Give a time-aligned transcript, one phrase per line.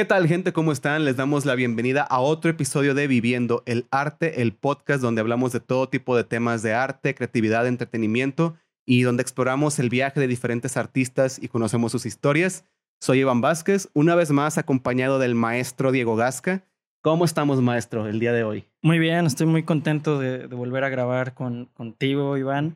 [0.00, 0.54] ¿Qué tal gente?
[0.54, 1.04] ¿Cómo están?
[1.04, 5.52] Les damos la bienvenida a otro episodio de Viviendo el Arte, el podcast donde hablamos
[5.52, 10.26] de todo tipo de temas de arte, creatividad, entretenimiento y donde exploramos el viaje de
[10.26, 12.64] diferentes artistas y conocemos sus historias.
[12.98, 16.64] Soy Iván Vázquez, una vez más acompañado del maestro Diego Gasca.
[17.02, 18.64] ¿Cómo estamos, maestro, el día de hoy?
[18.80, 22.72] Muy bien, estoy muy contento de, de volver a grabar con, contigo, Iván.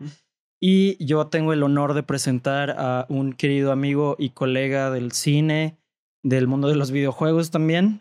[0.61, 5.79] Y yo tengo el honor de presentar a un querido amigo y colega del cine,
[6.25, 8.01] del mundo de los videojuegos también,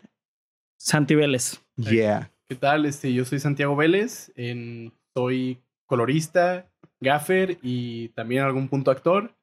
[0.76, 1.60] Santi Vélez.
[1.76, 2.32] Yeah.
[2.48, 2.86] ¿Qué tal?
[2.86, 6.66] Este, yo soy Santiago Vélez, en, soy colorista,
[7.00, 9.36] gaffer y también en algún punto actor.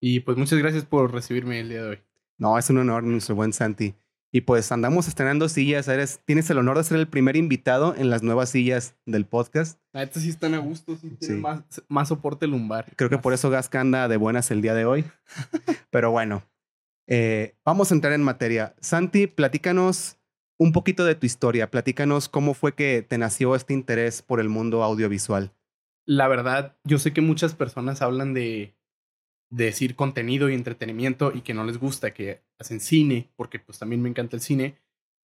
[0.00, 1.98] Y pues muchas gracias por recibirme el día de hoy.
[2.36, 3.94] No, es un honor, nuestro buen Santi.
[4.32, 5.86] Y pues andamos estrenando sillas.
[5.86, 9.78] Eres, tienes el honor de ser el primer invitado en las nuevas sillas del podcast.
[9.92, 11.40] Ah, estas sí están a gusto, sí, tienen Sí.
[11.40, 12.92] Más, más soporte lumbar.
[12.96, 15.04] Creo que por eso Gasca anda de buenas el día de hoy.
[15.90, 16.42] Pero bueno,
[17.06, 18.74] eh, vamos a entrar en materia.
[18.80, 20.18] Santi, platícanos
[20.58, 21.70] un poquito de tu historia.
[21.70, 25.52] Platícanos cómo fue que te nació este interés por el mundo audiovisual.
[26.06, 28.74] La verdad, yo sé que muchas personas hablan de,
[29.50, 33.78] de decir contenido y entretenimiento y que no les gusta, que hacen cine, porque pues
[33.78, 34.76] también me encanta el cine,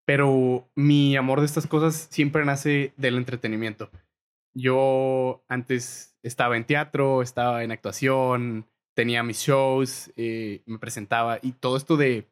[0.05, 3.89] pero mi amor de estas cosas siempre nace del entretenimiento.
[4.53, 8.65] Yo antes estaba en teatro, estaba en actuación,
[8.99, 12.27] tenía mis shows, eh, me presentaba y todo esto de...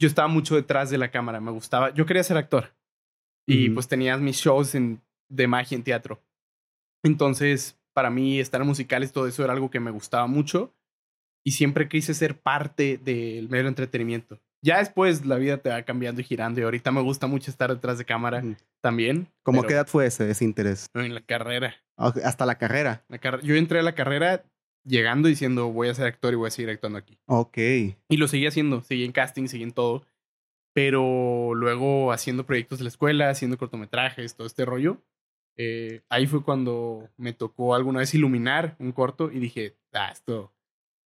[0.00, 2.74] Yo estaba mucho detrás de la cámara, me gustaba, yo quería ser actor
[3.46, 6.20] y pues tenía mis shows en, de magia en teatro.
[7.04, 10.74] Entonces, para mí, estar en musicales, todo eso era algo que me gustaba mucho.
[11.46, 14.40] Y siempre quise ser parte del medio de entretenimiento.
[14.64, 16.58] Ya después la vida te va cambiando y girando.
[16.60, 18.56] Y ahorita me gusta mucho estar detrás de cámara Ujú.
[18.82, 19.28] también.
[19.44, 20.86] ¿Cómo pero qué edad fue ese, ese interés?
[20.94, 21.76] En la carrera.
[21.98, 23.04] Hasta la carrera.
[23.08, 24.42] La carre- Yo entré a la carrera
[24.84, 27.18] llegando diciendo voy a ser actor y voy a seguir actuando aquí.
[27.26, 27.58] Ok.
[28.08, 28.82] Y lo seguí haciendo.
[28.82, 30.04] Seguí en casting, seguí en todo.
[30.72, 35.00] Pero luego haciendo proyectos de la escuela, haciendo cortometrajes, todo este rollo.
[35.56, 40.52] eh, ahí fue cuando me tocó alguna vez iluminar un corto y dije, ah, esto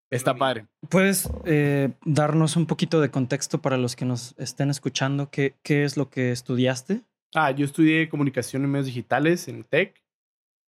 [0.09, 0.67] está padre.
[0.89, 5.29] ¿Puedes eh, darnos un poquito de contexto para los que nos estén escuchando?
[5.29, 7.01] ¿Qué, qué es lo que estudiaste?
[7.35, 10.01] Ah, yo estudié comunicación en medios digitales en el TEC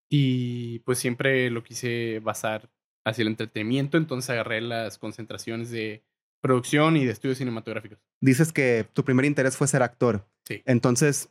[0.09, 2.69] y pues siempre lo quise basar
[3.05, 6.03] hacia el entretenimiento, entonces agarré las concentraciones de
[6.41, 7.99] producción y de estudios cinematográficos.
[8.21, 10.25] Dices que tu primer interés fue ser actor.
[10.45, 10.61] Sí.
[10.65, 11.29] Entonces,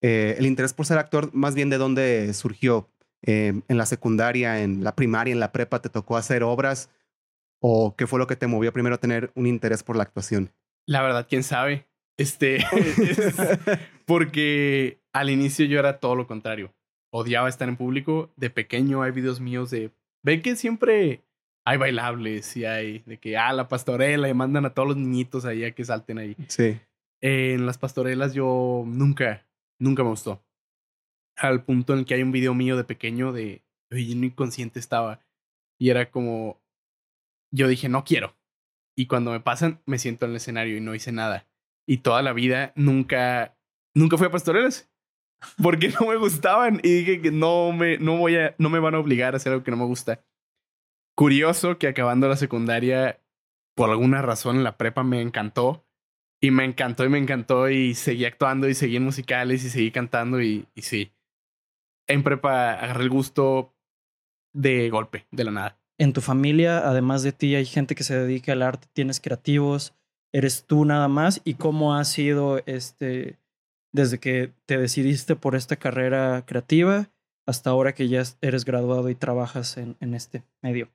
[0.00, 2.90] eh, el interés por ser actor, más bien de dónde surgió?
[3.22, 6.90] Eh, ¿En la secundaria, en la primaria, en la prepa, te tocó hacer obras?
[7.60, 10.52] ¿O qué fue lo que te movió primero a tener un interés por la actuación?
[10.86, 11.86] La verdad, quién sabe.
[12.16, 12.56] Este,
[12.98, 13.36] es
[14.06, 16.72] porque al inicio yo era todo lo contrario.
[17.10, 18.30] Odiaba estar en público.
[18.36, 19.90] De pequeño hay videos míos de...
[20.22, 21.22] Ven que siempre
[21.64, 25.44] hay bailables y hay de que, ah, la pastorela y mandan a todos los niñitos
[25.44, 26.36] ahí a que salten ahí.
[26.48, 26.80] sí.
[27.20, 29.46] en las pastorelas yo nunca,
[29.78, 30.42] nunca me gustó.
[31.36, 34.78] Al punto en el que hay un video mío de pequeño de, oye, no inconsciente
[34.78, 35.20] estaba.
[35.78, 36.60] Y era como,
[37.52, 38.34] yo dije, no quiero.
[38.96, 41.46] Y cuando me pasan, me siento en el escenario y no hice nada.
[41.86, 43.56] Y toda la vida nunca,
[43.94, 44.90] nunca fui a pastorelas.
[45.62, 46.80] Porque no me gustaban.
[46.82, 49.52] Y dije que no me, no voy a, no me van a obligar a hacer
[49.52, 50.24] algo que no me gusta.
[51.14, 53.20] Curioso que acabando la secundaria,
[53.74, 55.84] por alguna razón la prepa me encantó.
[56.40, 59.90] Y me encantó y me encantó y seguí actuando y seguí en musicales y seguí
[59.90, 61.12] cantando y, y sí.
[62.06, 63.74] En prepa agarré el gusto
[64.54, 65.80] de golpe, de la nada.
[65.98, 69.94] En tu familia, además de ti, hay gente que se dedica al arte, tienes creativos,
[70.32, 71.40] eres tú nada más.
[71.44, 73.40] ¿Y cómo ha sido este
[73.92, 77.10] desde que te decidiste por esta carrera creativa
[77.46, 80.88] hasta ahora que ya eres graduado y trabajas en, en este medio?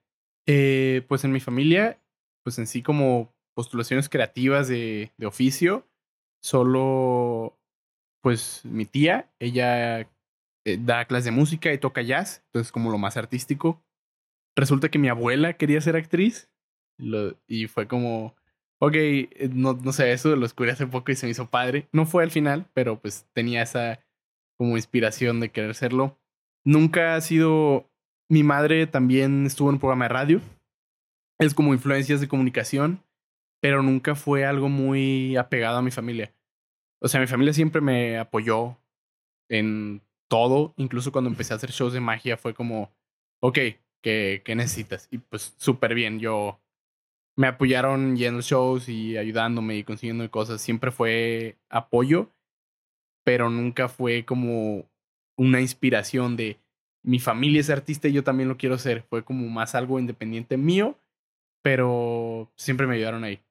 [0.46, 2.00] Eh, pues en mi familia,
[2.44, 5.88] pues en sí como postulaciones creativas de, de oficio,
[6.42, 7.58] solo
[8.22, 10.02] pues mi tía, ella
[10.66, 13.84] eh, da clases de música y toca jazz, entonces como lo más artístico.
[14.56, 16.50] Resulta que mi abuela quería ser actriz
[17.48, 18.36] y fue como,
[18.84, 21.88] ok, eh, no, no sé, eso lo descubrí hace poco y se me hizo padre.
[21.94, 24.00] No fue al final, pero pues tenía esa
[24.58, 26.20] como inspiración de querer serlo.
[26.66, 27.90] Nunca ha sido,
[28.30, 30.42] mi madre también estuvo en un programa de radio,
[31.40, 33.02] es como influencias de comunicación,
[33.62, 36.34] pero nunca fue algo muy apegado a mi familia.
[37.02, 38.78] O sea, mi familia siempre me apoyó
[39.50, 42.92] en todo, incluso cuando empecé a hacer shows de magia fue como,
[43.42, 43.60] ok,
[44.02, 45.08] ¿qué, qué necesitas?
[45.10, 46.60] Y pues súper bien, yo
[47.36, 52.30] me apoyaron yendo shows y ayudándome y consiguiendo cosas, siempre fue apoyo,
[53.24, 54.86] pero nunca fue como
[55.36, 56.60] una inspiración de
[57.04, 60.58] mi familia es artista y yo también lo quiero ser, fue como más algo independiente
[60.58, 60.98] mío,
[61.62, 63.42] pero siempre me ayudaron ahí.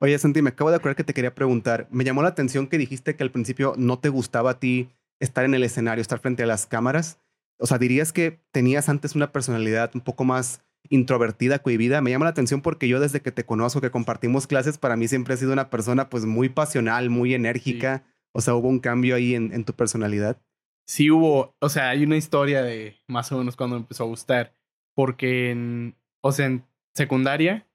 [0.00, 1.88] Oye, Santi, me acabo de acordar que te quería preguntar.
[1.90, 4.88] Me llamó la atención que dijiste que al principio no te gustaba a ti
[5.20, 7.20] estar en el escenario, estar frente a las cámaras.
[7.58, 12.00] O sea, dirías que tenías antes una personalidad un poco más introvertida, cohibida.
[12.00, 15.08] Me llama la atención porque yo desde que te conozco, que compartimos clases, para mí
[15.08, 18.04] siempre has sido una persona pues muy pasional, muy enérgica.
[18.32, 20.40] O sea, hubo un cambio ahí en, en tu personalidad.
[20.86, 24.08] Sí hubo, o sea, hay una historia de más o menos cuando me empezó a
[24.08, 24.54] gustar.
[24.94, 26.64] Porque en, o sea, en
[26.94, 27.68] secundaria,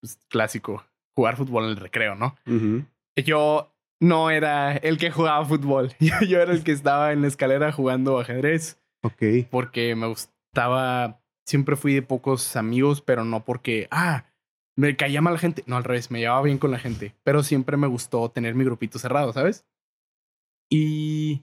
[0.00, 0.84] pues, clásico,
[1.14, 2.36] jugar fútbol en el recreo, ¿no?
[3.16, 5.92] Yo no era el que jugaba fútbol.
[6.00, 8.80] Yo, yo era el que estaba en la escalera jugando ajedrez.
[9.02, 9.22] Ok.
[9.50, 11.19] Porque me gustaba.
[11.50, 13.88] Siempre fui de pocos amigos, pero no porque.
[13.90, 14.24] Ah,
[14.76, 15.64] me caía mal la gente.
[15.66, 17.16] No, al revés, me llevaba bien con la gente.
[17.24, 19.66] Pero siempre me gustó tener mi grupito cerrado, ¿sabes?
[20.70, 21.42] Y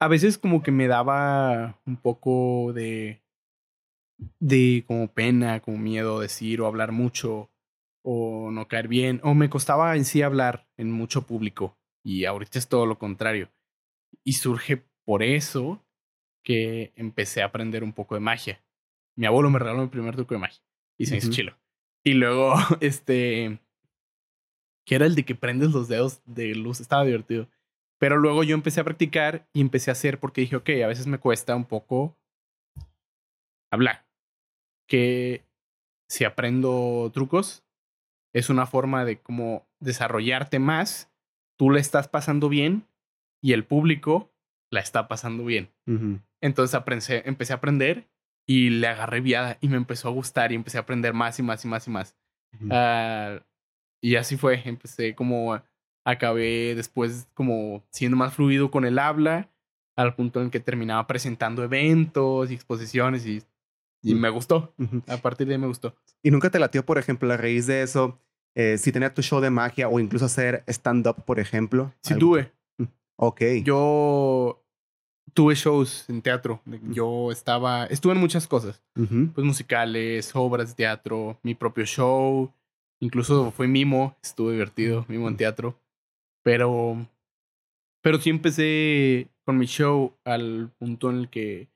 [0.00, 3.22] a veces como que me daba un poco de.
[4.40, 7.48] de como pena, como miedo decir o hablar mucho
[8.02, 11.78] o no caer bien, o me costaba en sí hablar en mucho público.
[12.02, 13.52] Y ahorita es todo lo contrario.
[14.24, 15.86] Y surge por eso
[16.42, 18.65] que empecé a aprender un poco de magia.
[19.16, 20.62] Mi abuelo me regaló mi primer truco de magia
[20.98, 21.34] y se me hizo Ujú.
[21.34, 21.58] chilo.
[22.04, 23.58] Y luego, este,
[24.84, 27.48] que era el de que prendes los dedos de luz, estaba divertido.
[27.98, 31.06] Pero luego yo empecé a practicar y empecé a hacer porque dije, ok, a veces
[31.06, 32.16] me cuesta un poco
[33.70, 34.06] hablar.
[34.86, 35.44] Que
[36.08, 37.64] si aprendo trucos,
[38.34, 41.10] es una forma de como desarrollarte más.
[41.58, 42.86] Tú le estás pasando bien
[43.42, 44.30] y el público
[44.70, 45.72] la está pasando bien.
[46.42, 48.06] Entonces aprendé, empecé a aprender
[48.46, 51.42] y le agarré viada y me empezó a gustar y empecé a aprender más y
[51.42, 52.16] más y más y más.
[52.54, 52.68] Ujú.
[52.70, 53.40] Ah,
[54.00, 55.60] y así fue, empecé como,
[56.04, 59.50] acabé después como siendo más fluido con el habla,
[59.96, 63.42] al punto en que terminaba presentando eventos y exposiciones y,
[64.02, 64.74] y me gustó.
[64.78, 65.02] Ujú.
[65.08, 65.96] A partir de ahí me gustó.
[66.22, 68.20] ¿Y nunca te latió, por ejemplo, a raíz de eso,
[68.54, 71.92] eh, si tener tu show de magia o incluso hacer stand-up, por ejemplo?
[72.02, 72.52] Sí Algo- tuve.
[73.16, 73.40] Ok.
[73.64, 74.62] Yo
[75.34, 76.62] tuve shows en teatro.
[76.90, 78.82] Yo estaba, estuve en muchas cosas.
[78.96, 79.30] Ujú.
[79.34, 82.52] Pues musicales, obras de teatro, mi propio show.
[83.00, 85.78] Incluso fue mimo, estuvo divertido, mimo en teatro.
[86.42, 87.06] Pero,
[88.02, 91.68] pero sí empecé con mi show al punto en el que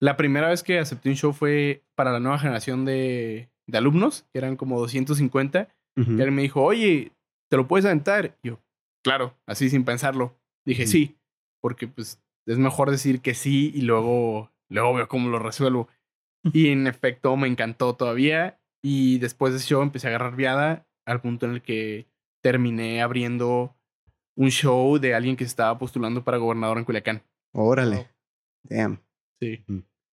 [0.00, 4.26] la primera vez que acepté un show fue para la nueva generación de, de alumnos,
[4.32, 5.68] que eran como 250.
[5.96, 6.10] Ujú.
[6.10, 7.12] Y alguien me dijo, oye,
[7.50, 8.36] ¿te lo puedes aventar?
[8.42, 8.60] Y yo,
[9.02, 10.36] claro, así sin pensarlo.
[10.64, 10.92] Dije, Ujú.
[10.92, 11.16] sí,
[11.60, 15.88] porque pues es mejor decir que sí y luego, luego veo cómo lo resuelvo.
[16.52, 18.60] Y en efecto me encantó todavía.
[18.82, 22.06] Y después de ese show empecé a agarrar viada al punto en el que
[22.40, 23.74] terminé abriendo
[24.36, 27.22] un show de alguien que se estaba postulando para gobernador en Culiacán.
[27.52, 28.08] Órale.
[28.62, 29.00] Damn.
[29.40, 29.64] Sí,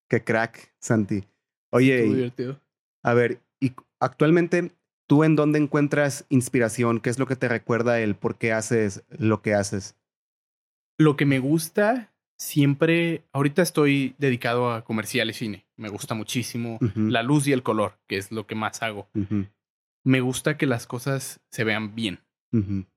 [0.10, 1.24] Qué crack, Santi.
[1.72, 2.60] Oye, estuvo y- divertido.
[3.04, 4.72] a ver, y actualmente,
[5.08, 7.00] ¿tú en dónde encuentras inspiración?
[7.00, 9.96] ¿Qué es lo que te recuerda el por qué haces lo que haces?
[10.98, 15.66] Lo que me gusta siempre, ahorita estoy dedicado a comercial y cine.
[15.78, 19.10] Me gusta muchísimo la luz y el color, que es lo que más hago.
[20.04, 22.20] Me gusta que las cosas se vean bien.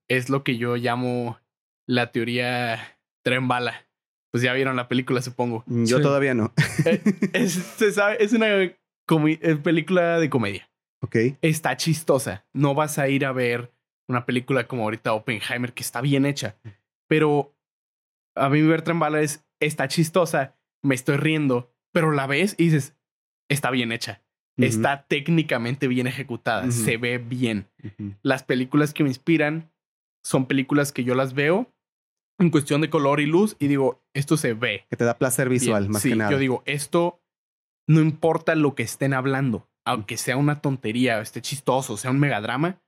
[0.09, 1.39] Es lo que yo llamo
[1.87, 3.87] la teoría tren bala.
[4.33, 5.65] Pues ya vieron la película, supongo.
[5.67, 6.03] Yo Sí.
[6.03, 6.53] todavía no.
[6.85, 7.01] Eh,
[7.33, 8.77] es, se sabe- es una eh,
[9.63, 10.69] película de comedia.
[11.01, 11.17] ok.
[11.41, 12.45] Está chistosa.
[12.53, 13.73] No vas a ir a ver
[14.09, 16.57] una película como ahorita Oppenheimer, que está bien hecha.
[17.09, 17.56] Pero
[18.37, 22.65] a mí ver tren bala es, está chistosa, me estoy riendo, pero la ves y
[22.65, 22.97] dices,
[23.51, 24.23] está bien hecha.
[24.59, 27.69] Está técnicamente bien ejecutada, se ve bien.
[28.23, 29.71] Las películas que me inspiran
[30.25, 31.71] son películas que yo las veo
[32.39, 34.87] en cuestión de color y luz y digo, esto se ve.
[34.89, 35.93] Que te da placer visual, bien.
[35.93, 36.31] más Sí, que nada.
[36.31, 37.23] Yo digo, esto
[37.87, 42.83] no importa lo que estén hablando, aunque sea una tontería, esté chistoso, sea un megadrama,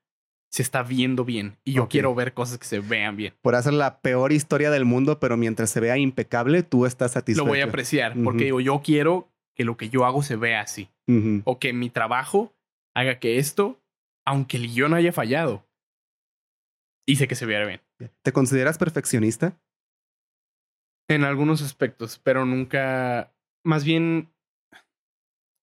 [0.50, 1.56] se está viendo bien.
[1.64, 3.34] Y yo quiero ver cosas que se vean bien.
[3.42, 7.44] Por hacer la peor historia del mundo, pero mientras se vea impecable, tú estás satisfecho.
[7.44, 10.60] Lo voy a apreciar porque digo, yo quiero que lo que yo hago se vea
[10.60, 10.88] así.
[11.44, 12.54] O que mi trabajo
[12.94, 13.80] haga que esto,
[14.26, 15.66] aunque el guion haya fallado,
[17.06, 17.80] hice que se viera bien.
[18.22, 19.58] ¿Te consideras perfeccionista?
[21.08, 23.32] En algunos aspectos, pero nunca,
[23.64, 24.28] más bien,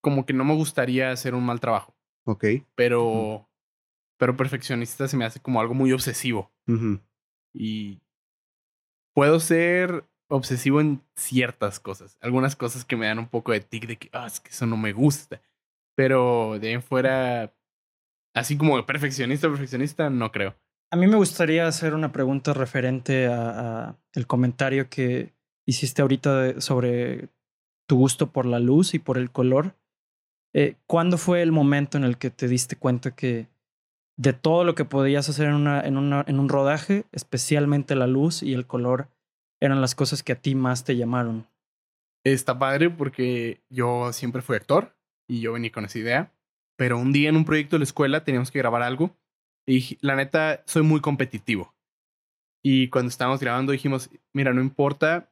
[0.02, 2.46] como que no me gustaría hacer un mal trabajo, Ok.
[2.76, 3.48] pero,
[4.18, 6.52] pero perfeccionista se me hace como algo muy obsesivo
[7.54, 8.02] y
[9.14, 13.88] puedo ser obsesivo en ciertas cosas, algunas cosas que me dan un poco de tic
[13.88, 15.42] de que, ah, es que eso no me gusta,
[15.96, 17.54] pero de ahí en fuera,
[18.34, 20.56] así como perfeccionista, perfeccionista, no creo.
[20.92, 25.34] A mí me gustaría hacer una pregunta referente a, a el comentario que
[25.68, 27.30] hiciste ahorita de- sobre
[27.88, 29.76] tu gusto por la luz y por el color.
[30.54, 33.48] Eh, ¿Cuándo fue el momento en el que te diste cuenta que
[34.18, 38.54] de todo lo que podías hacer en, una, en, un rodaje, especialmente la luz y
[38.54, 39.10] el color,
[39.60, 41.48] eran las cosas que a ti más te llamaron.
[42.24, 44.96] Está padre porque yo siempre fui actor
[45.28, 46.32] y yo venía con esa idea.
[46.78, 49.16] Pero un día en un proyecto de la escuela teníamos que grabar algo
[49.66, 51.74] y la neta soy muy competitivo.
[52.64, 55.32] Y cuando estábamos grabando dijimos, mira, no importa,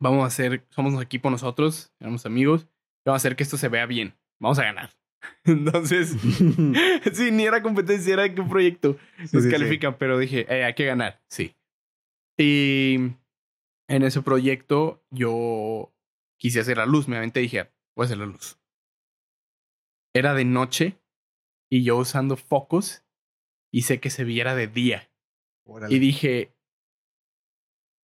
[0.00, 2.66] vamos a hacer, somos un equipo nosotros, éramos amigos,
[3.04, 4.90] vamos a hacer que esto se vea bien, vamos a ganar.
[5.44, 6.10] Entonces,
[7.12, 8.96] sí, ni era competencia, era que un proyecto
[9.32, 11.56] nos califican, pero dije, eh, hay que ganar, sí.
[12.38, 12.96] Y
[13.88, 15.92] en ese proyecto yo
[16.38, 18.58] quise hacer la luz, me aventé y dije, voy a hacer la luz.
[20.14, 20.98] Era de noche
[21.70, 23.04] y yo usando focos
[23.72, 25.10] hice que se viera de día.
[25.88, 26.54] Y dije,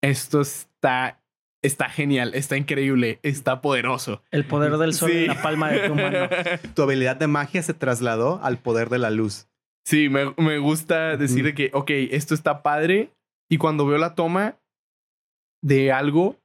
[0.02, 1.22] esto está,
[1.62, 4.22] está genial, está increíble, está poderoso.
[4.30, 6.28] El poder del sol en la palma de tu mano.
[6.74, 9.48] Tu habilidad de magia se trasladó al poder de la luz.
[9.84, 13.10] Sí, me, me gusta decir que, ok, esto está padre.
[13.50, 14.60] Y cuando veo la toma
[15.62, 16.38] de algo,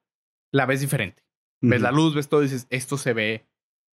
[0.52, 1.24] la ves diferente.
[1.62, 3.46] Ves la luz, ves todo y dices, esto se ve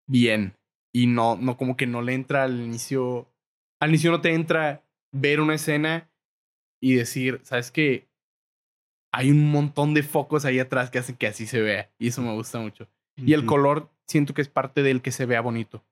[0.08, 0.56] bien.
[0.92, 3.32] Y no, no como que no le entra al inicio.
[3.80, 6.10] Al inicio no te entra ver una escena
[6.82, 8.09] y decir, ¿sabes qué?
[9.12, 11.90] Hay un montón de focos ahí atrás que hacen que así se vea.
[11.98, 12.88] Y eso me gusta mucho.
[13.16, 15.84] Y el color siento que es parte del que se vea bonito.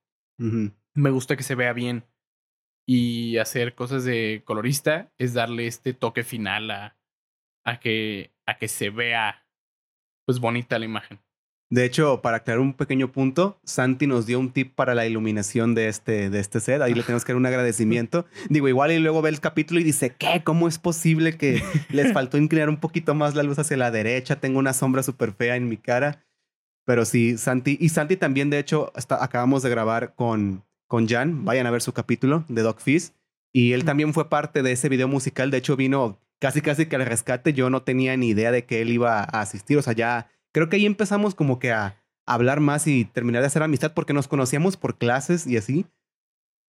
[0.95, 2.05] Me gusta que se vea bien.
[2.87, 6.97] Y hacer cosas de colorista es darle este toque final a,
[7.65, 9.47] a, que, a que se vea
[10.27, 11.19] pues bonita la imagen.
[11.71, 15.75] De hecho, para aclarar un pequeño punto, Santi nos dio un tip para la iluminación
[15.75, 16.81] de este, de este set.
[16.81, 18.25] Ahí le tenemos que dar un agradecimiento.
[18.49, 20.43] Digo, igual y luego ve el capítulo y dice, ¿qué?
[20.43, 24.41] ¿Cómo es posible que les faltó inclinar un poquito más la luz hacia la derecha?
[24.41, 26.25] Tengo una sombra súper fea en mi cara.
[26.87, 27.77] Pero sí, Santi.
[27.79, 31.45] Y Santi también, de hecho, acabamos de grabar con, con Jan.
[31.45, 33.13] Vayan a ver su capítulo de Dog Fizz.
[33.53, 35.51] Y él también fue parte de ese video musical.
[35.51, 37.53] De hecho, vino casi, casi que al rescate.
[37.53, 39.77] Yo no tenía ni idea de que él iba a asistir.
[39.77, 43.47] O sea, ya creo que ahí empezamos como que a hablar más y terminar de
[43.47, 45.87] hacer amistad porque nos conocíamos por clases y así,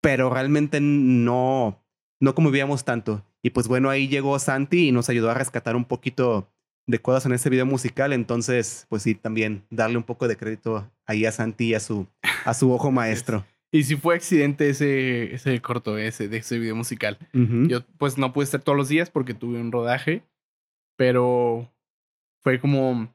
[0.00, 1.82] pero realmente no,
[2.20, 3.24] no convivíamos tanto.
[3.42, 6.48] Y pues bueno, ahí llegó Santi y nos ayudó a rescatar un poquito
[6.86, 10.90] de cosas en ese video musical, entonces pues sí, también darle un poco de crédito
[11.06, 12.06] ahí a Santi y a su,
[12.44, 13.44] a su ojo maestro.
[13.70, 17.18] Y si fue accidente ese, ese corto ese, de ese video musical.
[17.34, 20.22] Yo pues no pude estar todos los días porque tuve un rodaje,
[20.96, 21.70] pero
[22.42, 23.14] fue como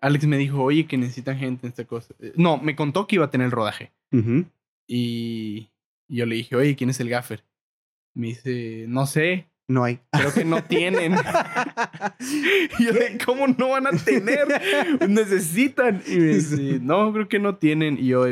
[0.00, 2.14] Alex me dijo, oye, que necesitan gente en esta cosa.
[2.20, 3.92] Eh, no, me contó que iba a tener el rodaje.
[4.86, 5.68] Y
[6.08, 7.44] yo le dije, oye, ¿quién es el gaffer?
[8.14, 9.48] Me dice, no sé.
[9.68, 10.00] No hay.
[10.12, 11.14] Creo que no tienen.
[12.78, 14.48] y yo le ¿cómo no van a tener?
[15.08, 16.02] Necesitan.
[16.06, 17.98] Y me dice, no, creo que no tienen.
[17.98, 18.24] Y yo,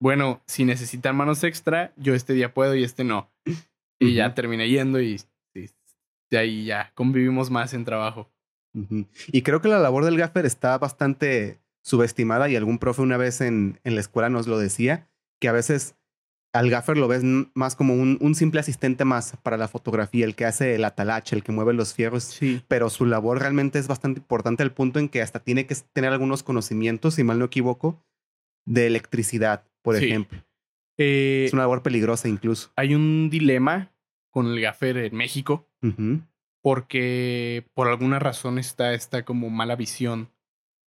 [0.00, 3.30] bueno, si necesitan manos extra, yo este día puedo y este no.
[3.98, 5.70] Y ya terminé yendo y sí,
[6.30, 8.30] de ahí ya convivimos más en trabajo.
[9.32, 13.40] Y creo que la labor del gaffer está bastante subestimada y algún profe una vez
[13.40, 15.08] en, en la escuela nos lo decía,
[15.40, 15.96] que a veces
[16.52, 17.22] al gaffer lo ves
[17.54, 21.36] más como un, un, simple asistente más para la fotografía, el que hace el atalache,
[21.36, 22.62] el que mueve los fierros, sí.
[22.68, 26.12] pero su labor realmente es bastante importante al punto en que hasta tiene que tener
[26.12, 28.02] algunos conocimientos, si mal no equivoco,
[28.64, 30.42] de electricidad, por ejemplo.
[30.96, 32.72] Eh, es una labor peligrosa incluso.
[32.76, 33.92] Hay un dilema
[34.30, 35.68] con el gaffer en México,
[36.68, 40.30] porque por alguna razón está esta como mala visión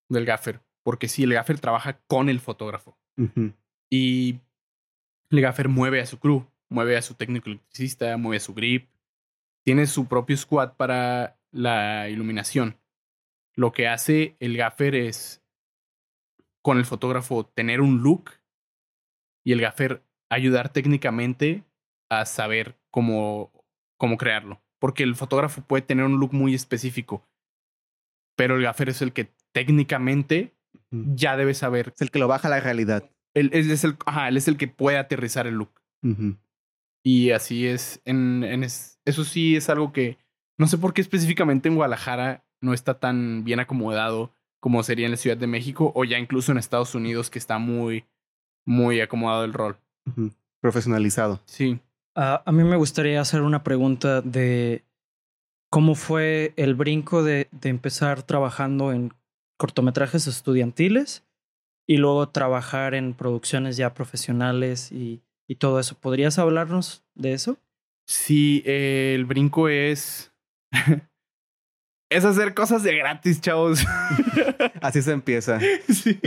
[0.10, 0.62] del gaffer.
[0.84, 3.00] Porque sí, el gaffer trabaja con el fotógrafo.
[3.90, 4.42] Y
[5.32, 8.92] el gaffer mueve a su crew, mueve a su técnico electricista, mueve a su grip.
[9.66, 12.78] Tiene su propio squad para la iluminación.
[13.56, 15.44] Lo que hace el gaffer es
[16.62, 18.30] con el fotógrafo tener un look
[19.44, 21.64] y el gaffer ayudar técnicamente
[22.08, 23.52] a saber cómo,
[23.98, 27.24] cómo crearlo porque el fotógrafo puede tener un look muy específico,
[28.36, 30.56] pero el gaffer es el que técnicamente
[30.90, 31.94] ya debe saber.
[31.96, 33.10] Es el que lo baja a la realidad.
[33.36, 35.82] Él es, el, ajá, él es el que puede aterrizar el look.
[37.04, 38.02] Y así es.
[38.06, 40.18] En, en eso sí es algo que
[40.58, 45.12] no sé por qué específicamente en Guadalajara no está tan bien acomodado como sería en
[45.12, 48.06] la Ciudad de México o ya incluso en Estados Unidos que está muy,
[48.66, 49.78] muy acomodado el rol.
[50.60, 51.40] Profesionalizado.
[51.46, 51.80] Sí.
[52.16, 54.84] Ah, a mí me gustaría hacer una pregunta de
[55.70, 59.14] cómo fue el brinco de, de empezar trabajando en
[59.58, 61.24] cortometrajes estudiantiles
[61.88, 65.96] y luego trabajar en producciones ya profesionales y, y todo eso.
[66.00, 67.58] ¿Podrías hablarnos de eso?
[68.08, 70.34] Sí, eh, el brinco es...
[72.10, 73.86] es hacer cosas de gratis, chavos.
[74.82, 75.60] Así se empieza.
[75.88, 76.20] Sí.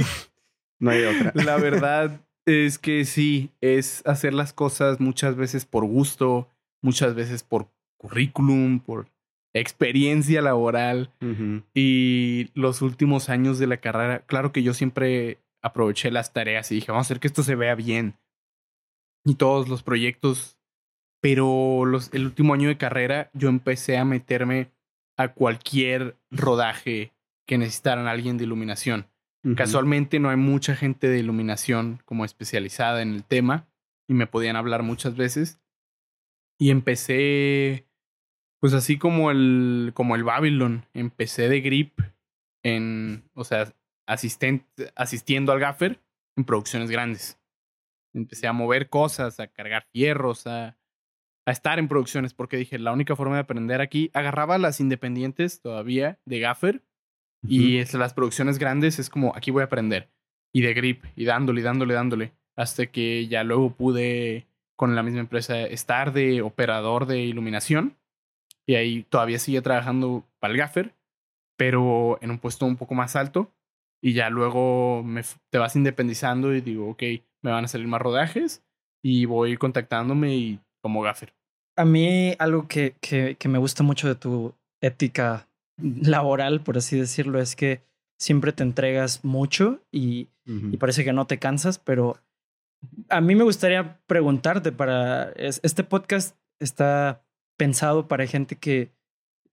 [0.80, 1.32] No hay otra.
[1.34, 6.48] La verdad, es que sí, es hacer las cosas muchas veces por gusto,
[6.82, 9.08] muchas veces por currículum, por
[9.54, 11.10] experiencia laboral
[11.74, 16.76] y los últimos años de la carrera, claro que yo siempre aproveché las tareas y
[16.76, 18.14] dije, vamos a hacer que esto se vea bien.
[19.24, 20.58] Y todos los proyectos,
[21.22, 24.70] pero los, el último año de carrera yo empecé a meterme
[25.16, 27.12] a cualquier rodaje
[27.46, 29.06] que necesitaran alguien de iluminación.
[29.56, 33.66] Casualmente no hay mucha gente de iluminación como especializada en el tema
[34.08, 35.60] y me podían hablar muchas veces.
[36.58, 37.86] Y empecé,
[38.60, 42.00] pues así como el, como el Babylon, empecé de grip
[42.62, 43.72] en, o sea,
[44.08, 44.64] asisten-
[44.96, 46.00] asistiendo al gaffer
[46.36, 47.38] en producciones grandes.
[48.14, 50.78] Empecé a mover cosas, a cargar fierros, a,
[51.46, 55.60] a estar en producciones, porque dije, la única forma de aprender aquí, agarraba las independientes
[55.60, 56.82] todavía de gaffer
[57.46, 60.08] y es, las producciones grandes es como, aquí voy a aprender.
[60.52, 62.32] Y de grip, y dándole, dándole, dándole.
[62.56, 64.46] Hasta que ya luego pude,
[64.76, 67.96] con la misma empresa, estar de operador de iluminación.
[68.66, 70.94] Y ahí todavía sigue trabajando para el gaffer,
[71.56, 73.50] pero en un puesto un poco más alto.
[74.02, 77.02] Y ya luego me, te vas independizando y digo, ok,
[77.42, 78.64] me van a salir más rodajes.
[79.02, 81.34] Y voy contactándome y como gaffer.
[81.76, 86.98] A mí algo que, que, que me gusta mucho de tu ética laboral, por así
[86.98, 87.82] decirlo, es que
[88.18, 90.28] siempre te entregas mucho y,
[90.78, 92.18] parece que no te cansas, pero
[93.08, 95.30] a mí me gustaría preguntarte para...
[95.32, 97.24] es- este podcast está
[97.56, 98.92] pensado para gente que,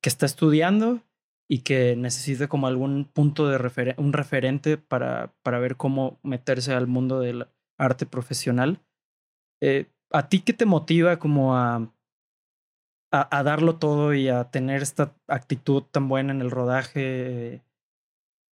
[0.02, 1.02] que está estudiando
[1.50, 6.74] y que necesita como algún punto de referen- un referente para, para ver cómo meterse
[6.74, 7.48] al mundo del
[7.78, 8.80] arte profesional.
[9.62, 11.90] Eh, ¿A ti qué te motiva como a,
[13.12, 17.62] a, a darlo todo y a tener esta actitud tan buena en el rodaje?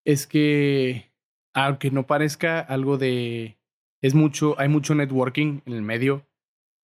[0.04, 1.12] es que,
[1.54, 3.58] aunque no parezca algo de.
[4.02, 6.24] Es mucho, hay mucho networking en el medio.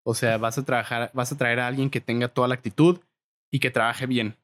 [0.04, 3.00] O sea, vas a trabajar, vas a traer a alguien que tenga toda la actitud
[3.52, 4.36] y que trabaje bien.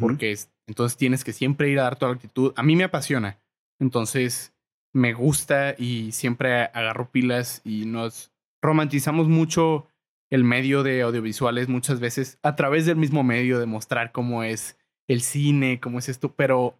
[0.00, 2.52] Porque es- entonces tienes que siempre ir a dar toda la actitud.
[2.56, 3.38] A mí me apasiona.
[3.80, 4.52] Entonces
[4.92, 9.86] me gusta y siempre agarro pilas y nos romantizamos mucho
[10.30, 14.78] el medio de audiovisuales muchas veces a través del mismo medio de mostrar cómo es
[15.08, 16.78] el cine, cómo es esto, pero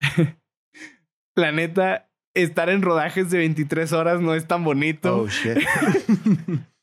[1.34, 5.22] la neta, estar en rodajes de 23 horas no es tan bonito.
[5.22, 5.58] Oh, shit.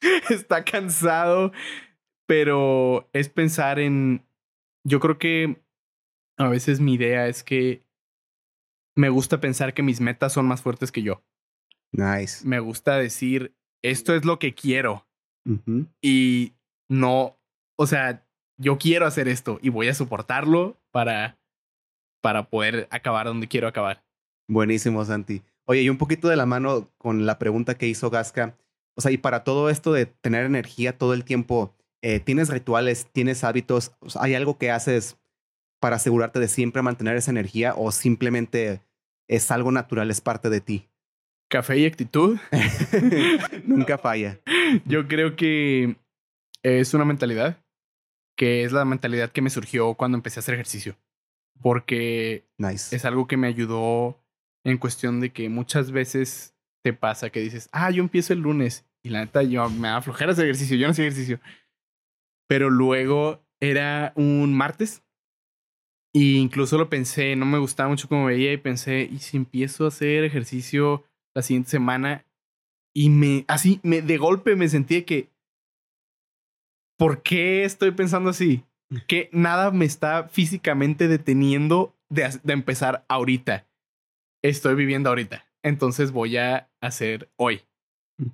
[0.29, 1.51] Está cansado,
[2.25, 4.25] pero es pensar en...
[4.83, 5.61] Yo creo que
[6.37, 7.85] a veces mi idea es que
[8.95, 11.23] me gusta pensar que mis metas son más fuertes que yo.
[11.91, 12.47] Nice.
[12.47, 15.07] Me gusta decir, esto es lo que quiero
[16.01, 16.53] Y
[16.89, 17.37] no,
[17.77, 18.25] o sea,
[18.57, 21.39] yo quiero hacer esto y voy a soportarlo para,
[22.21, 24.03] para poder acabar donde quiero acabar.
[24.47, 25.41] Buenísimo, Santi.
[25.65, 28.57] Oye, y un poquito de la mano con la pregunta que hizo Gasca.
[28.95, 33.07] O sea, y para todo esto de tener energía todo el tiempo, eh, ¿tienes rituales,
[33.11, 33.93] tienes hábitos?
[33.99, 35.17] O sea, ¿Hay algo que haces
[35.79, 38.81] para asegurarte de siempre mantener esa energía o simplemente
[39.27, 40.89] es algo natural, es parte de ti?
[41.49, 42.37] Café y actitud.
[43.65, 44.39] Nunca falla.
[44.85, 45.95] Yo creo que
[46.63, 47.57] es una mentalidad
[48.37, 50.97] que es la mentalidad que me surgió cuando empecé a hacer ejercicio.
[51.61, 52.95] Porque Nice.
[52.95, 54.19] es algo que me ayudó
[54.63, 58.85] en cuestión de que muchas veces te pasa que dices, ah, yo empiezo el lunes
[59.03, 61.39] y la neta yo me da flojera hacer ejercicio, yo no hacía ejercicio.
[62.47, 65.03] Pero luego era un martes
[66.13, 69.85] y incluso lo pensé, no me gustaba mucho como veía y pensé, ¿y si empiezo
[69.85, 71.05] a hacer ejercicio
[71.35, 72.25] la siguiente semana?
[72.93, 75.29] Y me, así, me, de golpe me sentí que,
[76.97, 78.63] ¿por qué estoy pensando así?
[79.07, 83.67] Que nada me está físicamente deteniendo de, de empezar ahorita.
[84.43, 85.45] Estoy viviendo ahorita.
[85.63, 87.61] Entonces voy a hacer hoy.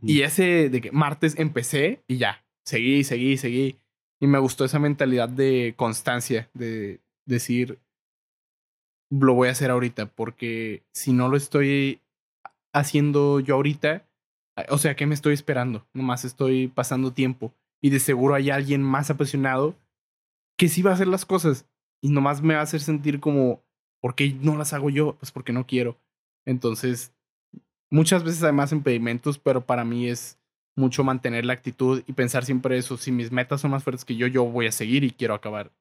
[0.02, 3.80] Y ese de que martes empecé y ya, seguí, seguí, seguí.
[4.20, 7.80] Y me gustó esa mentalidad de constancia, de decir,
[9.10, 12.02] lo voy a hacer ahorita, porque si no lo estoy
[12.74, 14.07] haciendo yo ahorita,
[14.70, 15.86] o sea, ¿qué me estoy esperando?
[15.94, 17.54] Nomás estoy pasando tiempo.
[17.82, 19.76] Y de seguro hay alguien más apasionado
[20.58, 21.68] que sí va a hacer las cosas
[22.02, 23.64] y nomás me va a hacer sentir como,
[24.02, 25.16] ¿por qué no las hago yo?
[25.20, 25.98] Pues porque no quiero.
[26.46, 27.14] Entonces,
[27.92, 30.40] muchas veces hay más impedimentos, pero para mí es
[30.76, 32.98] mucho mantener la actitud y pensar siempre eso.
[32.98, 35.72] Si mis metas son más fuertes que yo, yo voy a seguir y quiero acabar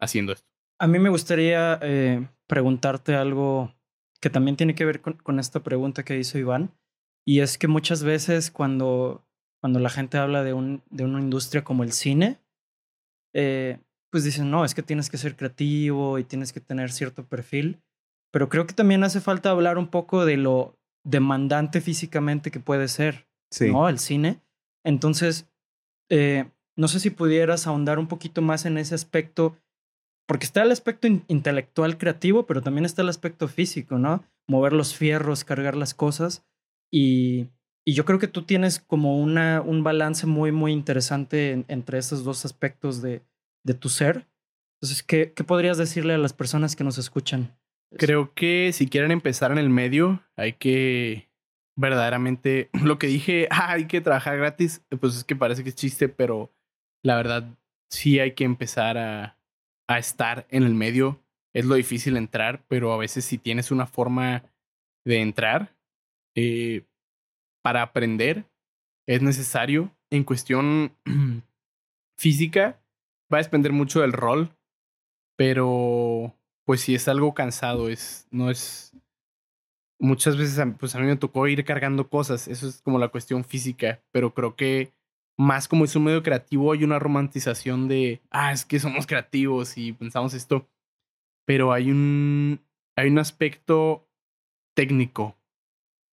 [0.00, 0.48] haciendo esto.
[0.78, 3.72] A mí me gustaría eh, preguntarte algo
[4.20, 6.72] que también tiene que ver con, con esta pregunta que hizo Iván.
[7.26, 9.24] Y es que muchas veces cuando,
[9.60, 12.38] cuando la gente habla de, un, de una industria como el cine,
[13.34, 13.78] eh,
[14.10, 17.82] pues dicen, no, es que tienes que ser creativo y tienes que tener cierto perfil.
[18.32, 22.88] Pero creo que también hace falta hablar un poco de lo demandante físicamente que puede
[22.88, 23.70] ser, Sí.
[23.70, 23.88] ¿no?
[23.88, 24.40] El cine.
[24.84, 25.48] Entonces,
[26.10, 29.56] eh, no sé si pudieras ahondar un poquito más en ese aspecto,
[30.26, 34.24] porque está el aspecto intelectual creativo, pero también está el aspecto físico, ¿no?
[34.48, 36.44] Mover los fierros, cargar las cosas.
[36.96, 37.50] Y,
[37.88, 43.00] yo creo que tú tienes como un balance muy, muy interesante entre esos dos aspectos
[43.00, 43.22] de,
[43.78, 44.26] tu ser.
[44.80, 47.56] Entonces, ¿qué, ¿qué podrías decirle a las personas que nos escuchan?
[47.96, 51.28] Creo que si quieren empezar en el medio, hay que
[51.78, 55.76] verdaderamente, lo que dije, ah, hay que trabajar gratis, pues es que parece que es
[55.76, 56.50] chiste, pero
[57.04, 57.56] la verdad
[57.88, 59.38] sí hay que empezar a,
[59.86, 61.22] a estar en el medio.
[61.54, 64.42] Es lo difícil entrar, pero a veces si tienes una forma
[65.04, 65.75] de entrar
[66.36, 66.84] eh,
[67.62, 68.44] para aprender,
[69.08, 69.90] es necesario.
[70.10, 70.92] En cuestión
[72.16, 72.80] física,
[73.32, 74.50] va a depender mucho del rol,
[75.36, 76.32] pero
[76.64, 78.92] pues si es algo cansado, es, no es...
[79.98, 83.44] Muchas veces pues a mí me tocó ir cargando cosas, eso es como la cuestión
[83.44, 84.92] física, pero creo que
[85.38, 89.78] más como es un medio creativo hay una romantización de, ah, es que somos creativos
[89.78, 90.68] y pensamos esto,
[91.46, 92.60] pero hay un,
[92.94, 94.06] hay un aspecto
[94.74, 95.34] técnico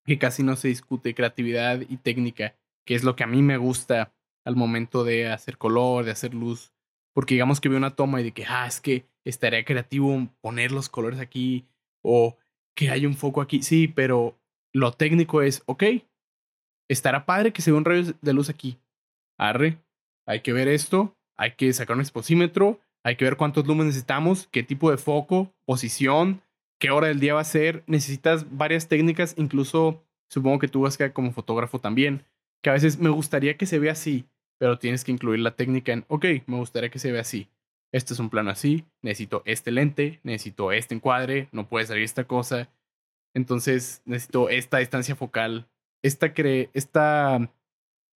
[0.05, 3.57] que casi no se discute, creatividad y técnica, que es lo que a mí me
[3.57, 4.13] gusta
[4.45, 6.73] al momento de hacer color, de hacer luz,
[7.13, 10.71] porque digamos que veo una toma y de que, ah, es que estaría creativo poner
[10.71, 11.65] los colores aquí
[12.01, 12.37] o
[12.75, 13.61] que hay un foco aquí.
[13.61, 14.37] Sí, pero
[14.73, 15.83] lo técnico es, ok,
[16.89, 18.79] estará padre que se vea un rayo de luz aquí.
[19.37, 19.79] Arre,
[20.25, 24.47] hay que ver esto, hay que sacar un exposímetro, hay que ver cuántos lúmenes necesitamos,
[24.47, 26.41] qué tipo de foco, posición,
[26.83, 27.81] qué hora del día va a ser.
[27.87, 32.25] Necesitas varias técnicas, incluso supongo que tú vas a como fotógrafo también,
[32.61, 34.25] que a veces me gustaría que se vea así,
[34.57, 37.47] pero tienes que incluir la técnica en, ok, me gustaría que se vea así.
[37.93, 42.25] Este es un plano así, necesito este lente, necesito este encuadre, no puede salir esta
[42.25, 42.69] cosa.
[43.33, 45.69] Entonces necesito esta distancia focal,
[46.03, 47.49] esta, cre esta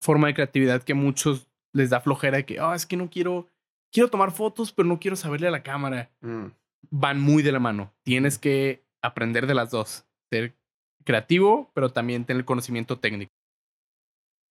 [0.01, 3.10] forma de creatividad que a muchos les da flojera de que, ah, es que no
[3.10, 3.47] quiero,
[3.93, 6.10] quiero tomar fotos, pero no quiero saberle a la cámara.
[6.19, 6.47] Mm.
[6.89, 7.93] Van muy de la mano.
[8.04, 10.06] Tienes que aprender de las dos.
[10.30, 10.56] Ser
[11.04, 13.32] creativo, pero también tener conocimiento técnico.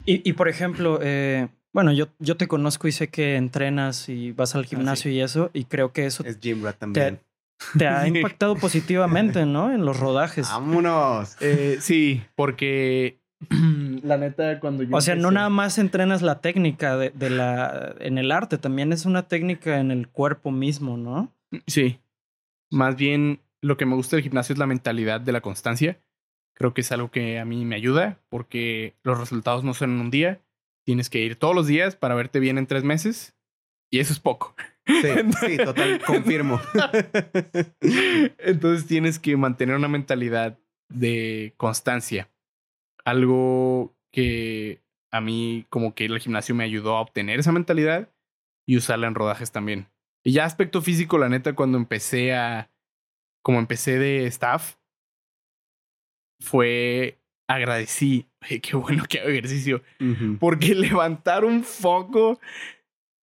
[0.04, 4.32] Y, y por ejemplo, eh, bueno, yo, yo te conozco y sé que entrenas y
[4.32, 7.20] vas al ah, gimnasio y eso, y creo que eso es gym rat también.
[7.78, 9.72] Te, ha impactado positivamente, ¿no?
[9.72, 10.48] En los rodajes.
[10.48, 11.36] Vámonos.
[11.40, 13.18] Eh, sí, porque
[14.02, 17.94] la neta cuando yo o sea no nada más entrenas la técnica de, de, la
[18.00, 21.30] en el arte también es una técnica en el cuerpo mismo no
[21.66, 22.00] sí
[22.70, 26.00] más bien lo que me gusta del gimnasio es la mentalidad de la constancia
[26.54, 30.00] creo que es algo que a mí me ayuda porque los resultados no son en
[30.00, 30.40] un día
[30.86, 33.36] tienes que ir todos los días para verte bien en tres meses.
[33.90, 34.54] Y eso es poco.
[34.86, 35.08] Sí,
[35.46, 36.60] sí, total, confirmo.
[38.38, 42.30] Entonces tienes que mantener una mentalidad de constancia.
[43.04, 48.08] Algo que a mí como que el gimnasio me ayudó a obtener esa mentalidad
[48.64, 49.88] y usarla en rodajes también.
[50.26, 52.68] Y ya aspecto físico, la neta, cuando empecé a,
[53.44, 54.74] como empecé de staff,
[56.40, 58.26] fue agradecí,
[58.60, 59.84] qué bueno que hago ejercicio,
[60.40, 62.40] porque levantar un foco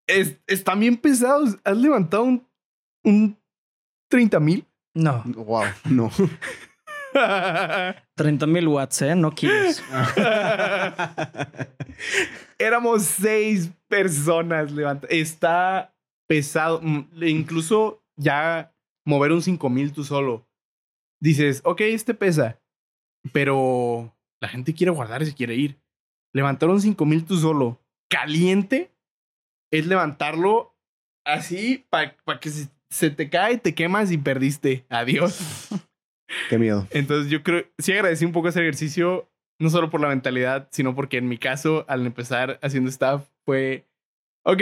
[0.08, 1.60] es, están bien pesados.
[1.66, 2.48] ¿Has levantado un,
[3.04, 3.38] un
[4.10, 4.66] 30 mil?
[4.96, 5.24] No.
[5.26, 6.10] Wow, no.
[8.16, 9.14] 30 mil watts, ¿eh?
[9.14, 9.84] No kilos.
[12.58, 15.14] Éramos seis personas levantando.
[15.14, 15.93] Está
[16.34, 16.82] pesado.
[16.82, 18.74] Mm, incluso ya
[19.06, 20.48] mover un 5 mil tú solo.
[21.22, 22.60] Dices, ok, este pesa.
[23.32, 25.80] Pero la gente quiere guardar y se quiere ir.
[26.34, 28.92] Levantar un 5000 tú solo, caliente,
[29.72, 30.76] es levantarlo
[31.24, 32.50] así para que
[32.90, 34.86] se, te cae, te quemas y perdiste.
[34.90, 35.70] Adiós.
[36.50, 36.88] Qué miedo.
[36.90, 40.96] Entonces yo creo, sí agradecí un poco ese ejercicio, no solo por la mentalidad, sino
[40.96, 43.88] porque en mi caso, al empezar haciendo staff, fue,
[44.44, 44.62] ok,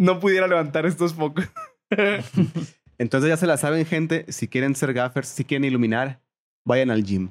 [0.00, 1.44] no pudiera levantar estos pocos.
[2.98, 6.20] Entonces ya se la saben, gente, si quieren ser gaffers, si quieren iluminar,
[6.64, 7.30] vayan al gym.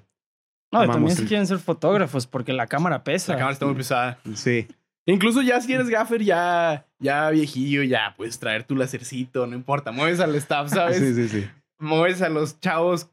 [0.72, 3.34] No, también si quieren ser fotógrafos, porque la cámara pesa.
[3.34, 4.20] La cámara está muy pesada.
[4.36, 4.68] Sí.
[5.08, 9.92] Incluso ya si eres gaffer, ya, ya viejillo, ya puedes traer tu lacercito, no importa.
[9.92, 10.98] Mueves al staff, ¿sabes?
[10.98, 11.50] Sí, sí, sí.
[11.80, 13.10] Mueves a los chavos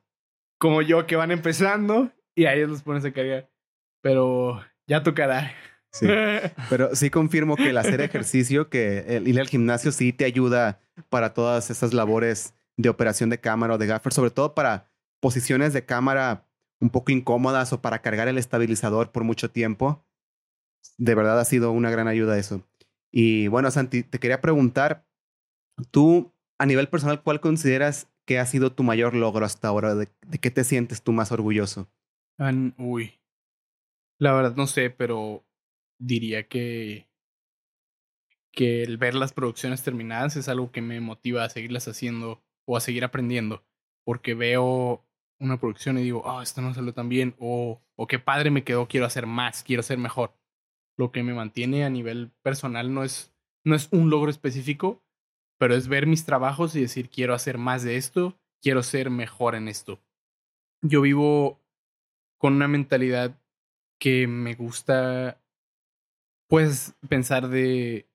[0.58, 3.48] como yo que van empezando y a ellos los pones a cargar.
[4.02, 5.50] Pero ya tocará.
[5.98, 6.06] Sí.
[6.68, 10.80] Pero sí confirmo que el hacer ejercicio, que el ir al gimnasio sí te ayuda
[11.08, 15.72] para todas esas labores de operación de cámara o de gaffer, sobre todo para posiciones
[15.72, 16.46] de cámara
[16.80, 20.04] un poco incómodas o para cargar el estabilizador por mucho tiempo.
[20.98, 22.62] De verdad ha sido una gran ayuda eso.
[23.10, 25.06] Y bueno, Santi, te quería preguntar,
[25.90, 29.94] tú a nivel personal, ¿cuál consideras que ha sido tu mayor logro hasta ahora?
[29.94, 30.08] ¿De,
[30.40, 31.88] qué te sientes tú más orgulloso?
[32.76, 33.14] uy,
[34.18, 35.45] la verdad no sé, pero
[35.98, 37.06] diría que
[38.56, 42.76] que el ver las producciones terminadas es algo que me motiva a seguirlas haciendo o
[42.76, 43.64] a seguir aprendiendo.
[44.02, 45.06] Porque veo
[45.38, 48.64] una producción y digo, ah, esto no salió tan bien, o, o qué padre me
[48.64, 50.34] quedó, quiero hacer más, quiero ser mejor.
[50.96, 55.04] Lo que me mantiene a nivel personal no es, no es un logro específico,
[55.58, 59.54] pero es ver mis trabajos y decir, quiero hacer más de esto, quiero ser mejor
[59.54, 60.00] en esto.
[60.82, 61.60] Yo vivo
[62.38, 63.38] con una mentalidad
[64.00, 65.42] que me gusta,
[66.48, 68.08] puedes pensar de,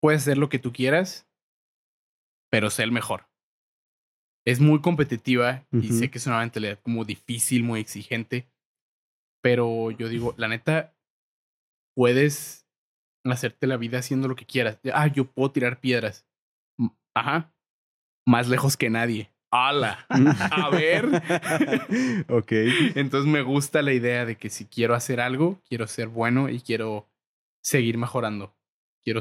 [0.00, 1.28] puedes hacer lo que tú quieras,
[2.50, 3.28] pero sé el mejor.
[4.46, 8.48] Es muy competitiva y sé que es una mentalidad como difícil, muy exigente,
[9.42, 10.94] pero yo digo, la neta,
[11.94, 12.66] puedes
[13.24, 14.78] hacerte la vida haciendo lo que quieras.
[14.94, 16.26] Ah, yo puedo tirar piedras.
[17.14, 17.52] Ajá.
[18.26, 19.30] Más lejos que nadie.
[19.52, 20.06] ¡Hala!
[20.08, 21.06] A ver.
[22.28, 22.52] ok.
[22.94, 26.60] Entonces me gusta la idea de que si quiero hacer algo, quiero ser bueno y
[26.60, 27.09] quiero
[27.62, 28.56] seguir mejorando.
[29.02, 29.20] Quiero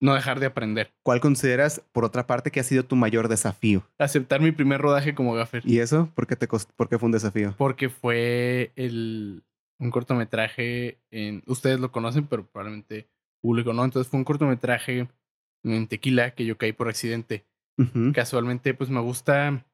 [0.00, 0.92] no dejar de aprender.
[1.02, 3.86] ¿Cuál consideras, por otra parte, que ha sido tu mayor desafío?
[3.98, 5.62] Aceptar mi primer rodaje como gaffer.
[5.66, 6.10] ¿Y eso?
[6.14, 7.54] ¿Por qué, te ¿Por qué fue un desafío?
[7.58, 9.44] Porque fue el,
[9.78, 11.42] un cortometraje en...
[11.46, 13.10] Ustedes lo conocen, pero probablemente
[13.42, 13.84] público no.
[13.84, 15.08] Entonces fue un cortometraje
[15.64, 17.46] en Tequila que yo caí por accidente.
[18.12, 19.64] Casualmente, pues me gusta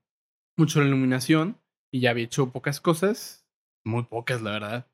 [0.56, 1.60] mucho la iluminación
[1.92, 3.44] y ya había hecho pocas cosas,
[3.84, 4.86] muy pocas, la verdad.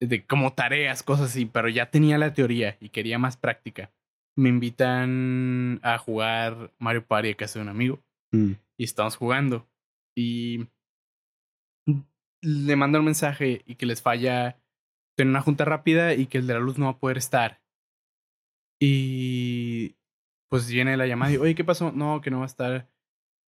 [0.00, 3.92] De como tareas, cosas así, pero ya tenía la teoría y quería más práctica.
[4.36, 8.00] Me invitan a jugar Mario Party a casa de un amigo
[8.32, 8.52] mm.
[8.78, 9.66] y estamos jugando.
[10.16, 10.68] Y
[12.42, 14.60] le mando un mensaje y que les falla
[15.16, 17.60] tener una junta rápida y que el de la luz no va a poder estar.
[18.80, 19.96] Y
[20.48, 21.92] pues viene la llamada y, oye, ¿qué pasó?
[21.92, 22.88] No, que no va a estar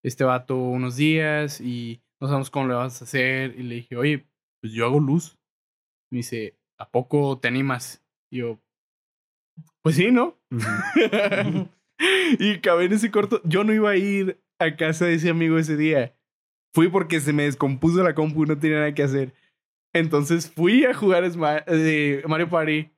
[0.04, 3.54] este vato unos días y no sabemos cómo le vas a hacer.
[3.58, 4.26] Y le dije, oye,
[4.60, 5.38] pues yo hago luz.
[6.10, 8.04] Me dice, ¿a poco te animas?
[8.30, 8.60] Y yo,
[9.82, 10.38] pues sí, ¿no?
[12.38, 13.40] y acabé en ese corto.
[13.44, 16.14] Yo no iba a ir a casa de ese amigo ese día.
[16.74, 19.34] Fui porque se me descompuso la compu y no tenía nada que hacer.
[19.92, 22.90] Entonces fui a jugar de Mario Party.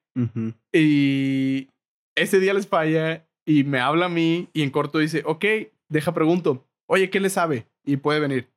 [0.72, 1.68] Y
[2.14, 5.44] ese día les falla y me habla a mí y en corto dice, ok,
[5.88, 7.66] deja pregunto, oye, ¿qué le sabe?
[7.84, 8.50] Y puede venir.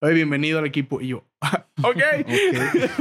[0.00, 1.00] Oye, bienvenido al equipo.
[1.02, 1.24] Y yo,
[1.82, 2.02] ok.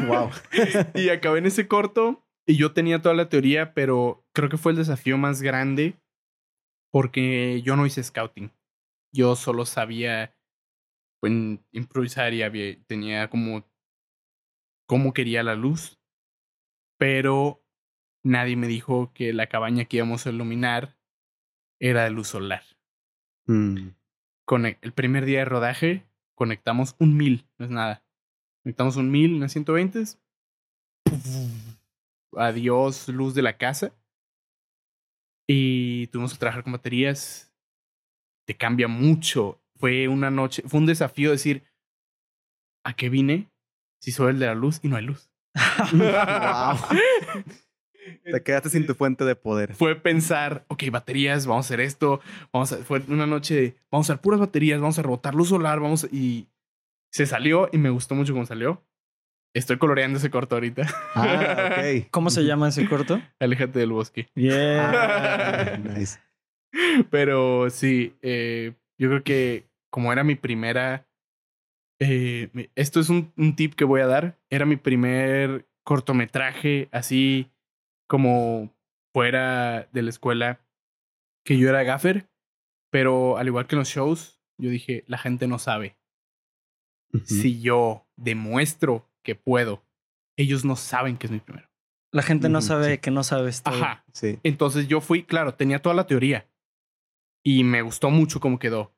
[0.07, 0.29] wow.
[0.95, 4.71] y acabé en ese corto y yo tenía toda la teoría, pero creo que fue
[4.71, 5.99] el desafío más grande
[6.91, 8.51] porque yo no hice scouting.
[9.13, 10.35] Yo solo sabía
[11.19, 11.33] pues,
[11.71, 13.65] improvisar y había, tenía como
[14.87, 15.99] cómo quería la luz,
[16.97, 17.63] pero
[18.23, 20.97] nadie me dijo que la cabaña que íbamos a iluminar
[21.79, 22.63] era de luz solar.
[23.45, 23.89] Mm.
[24.45, 28.06] Con el primer día de rodaje conectamos un mil, no es nada.
[28.67, 30.03] Conectamos un mil, unas 120.
[32.35, 33.93] Adiós, luz de la casa.
[35.47, 37.55] Y tuvimos que trabajar con baterías.
[38.45, 39.57] Te cambia mucho.
[39.77, 41.63] Fue una noche, fue un desafío decir,
[42.83, 43.49] ¿a qué vine?
[44.01, 45.31] Si soy el de la luz y no hay luz.
[45.93, 46.77] wow.
[48.25, 49.75] Te quedaste sin tu fuente de poder.
[49.75, 52.19] Fue pensar, ok, baterías, vamos a hacer esto.
[52.51, 55.47] Vamos a, fue una noche de, vamos a hacer puras baterías, vamos a rebotar luz
[55.47, 56.49] solar, vamos y
[57.11, 58.83] se salió y me gustó mucho cómo salió.
[59.53, 60.85] Estoy coloreando ese corto ahorita.
[61.15, 62.07] Ah, ok.
[62.11, 63.21] ¿Cómo se llama ese corto?
[63.39, 64.27] Aléjate del bosque.
[64.35, 64.91] Yeah.
[65.73, 66.19] Ah, nice.
[67.09, 71.07] Pero sí, eh, yo creo que como era mi primera...
[71.99, 74.37] Eh, esto es un, un tip que voy a dar.
[74.51, 77.49] Era mi primer cortometraje así
[78.07, 78.71] como
[79.13, 80.59] fuera de la escuela
[81.43, 82.29] que yo era gaffer,
[82.91, 85.97] pero al igual que en los shows, yo dije, la gente no sabe.
[87.23, 89.83] Si yo demuestro que puedo,
[90.37, 91.67] ellos no saben que es mi primero.
[92.11, 93.75] La gente no sabe que no sabes todo.
[93.75, 94.05] Ajá.
[94.13, 94.39] Sí.
[94.43, 96.47] Entonces yo fui, claro, tenía toda la teoría
[97.43, 98.93] y me gustó mucho cómo quedó,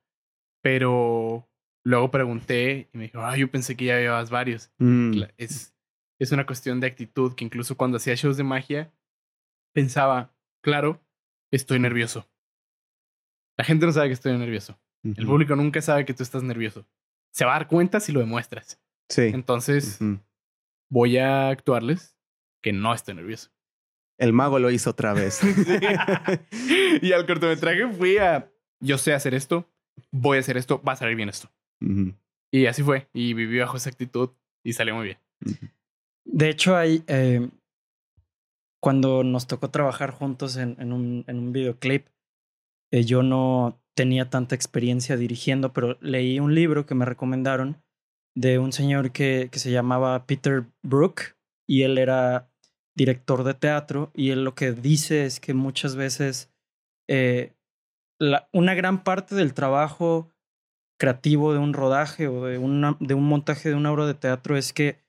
[0.61, 1.47] pero
[1.83, 4.71] luego pregunté y me dijo, ah, yo pensé que ya llevabas varios.
[4.77, 5.23] Mm.
[5.37, 5.75] Es,
[6.19, 8.93] es una cuestión de actitud que incluso cuando hacía shows de magia,
[9.73, 11.01] pensaba, claro,
[11.51, 12.27] estoy nervioso.
[13.57, 14.79] La gente no sabe que estoy nervioso.
[15.03, 16.85] El público nunca sabe que tú estás nervioso.
[17.31, 18.79] Se va a dar cuenta si lo demuestras.
[19.09, 19.23] Sí.
[19.33, 19.99] Entonces,
[20.89, 22.17] voy a actuarles
[22.61, 23.51] que no estoy nervioso.
[24.17, 25.41] El mago lo hizo otra vez.
[27.01, 29.69] y al cortometraje fui a, yo sé hacer esto,
[30.11, 31.49] voy a hacer esto, va a salir bien esto.
[32.51, 33.07] Y así fue.
[33.13, 34.31] Y viví bajo esa actitud
[34.63, 35.17] y salió muy bien.
[36.25, 37.49] De hecho, hay, eh,
[38.81, 42.07] cuando nos tocó trabajar juntos en, en, un, en un, videoclip,
[42.91, 47.83] eh, yo no tenía tanta experiencia dirigiendo, pero leí un libro que me recomendaron
[48.33, 51.35] de un señor que, que se llamaba Peter Brook
[51.67, 52.49] y él era
[52.95, 56.49] director de teatro y él lo que dice es que muchas veces
[57.09, 57.51] eh,
[58.21, 60.31] la, una gran parte del trabajo
[60.97, 64.55] creativo de un rodaje o de, una, de un montaje de una obra de teatro
[64.55, 65.03] es que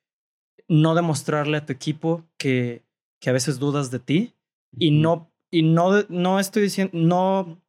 [0.66, 2.82] no demostrarle a tu equipo que,
[3.20, 4.34] que a veces dudas de ti
[4.76, 7.62] y no, y no, no estoy diciendo, no,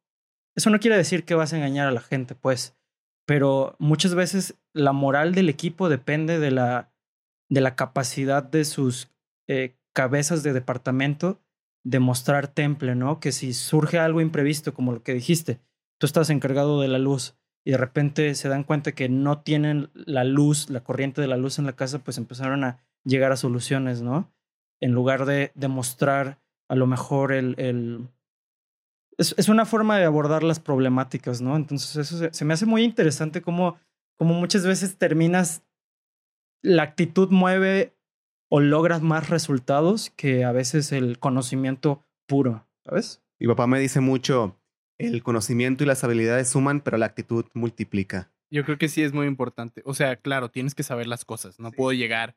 [0.56, 2.76] eso no quiere decir que vas a engañar a la gente, pues,
[3.26, 6.92] pero muchas veces la moral del equipo depende de la,
[7.50, 9.10] de la capacidad de sus
[9.48, 11.40] eh, cabezas de departamento
[11.84, 13.20] de mostrar temple, ¿no?
[13.20, 15.60] Que si surge algo imprevisto, como lo que dijiste,
[16.00, 17.36] tú estás encargado de la luz
[17.66, 21.38] y de repente se dan cuenta que no tienen la luz, la corriente de la
[21.38, 24.32] luz en la casa, pues empezaron a llegar a soluciones, ¿no?
[24.80, 27.56] En lugar de demostrar a lo mejor el...
[27.58, 28.08] el...
[29.22, 31.56] Es, es, una forma de abordar las problemáticas, ¿no?
[31.56, 33.78] Entonces eso se, se me hace muy interesante cómo,
[34.18, 35.64] cómo muchas veces terminas,
[36.64, 37.96] la actitud mueve
[38.50, 43.24] o logras más resultados que a veces el conocimiento puro, ¿sabes?
[43.40, 44.60] Mi papá me dice mucho,
[44.98, 48.32] el conocimiento y las habilidades suman, pero la actitud multiplica.
[48.52, 49.82] Yo creo que sí es muy importante.
[49.86, 51.60] O sea, claro, tienes que saber las cosas.
[51.60, 51.76] No sí.
[51.78, 52.36] puedo llegar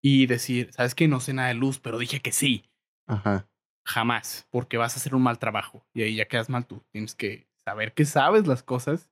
[0.00, 2.64] y decir, sabes que no sé nada de luz, pero dije que sí.
[3.06, 3.49] Ajá.
[3.92, 6.80] Jamás, porque vas a hacer un mal trabajo y ahí ya quedas mal tú.
[6.92, 9.10] Tienes que saber que sabes las cosas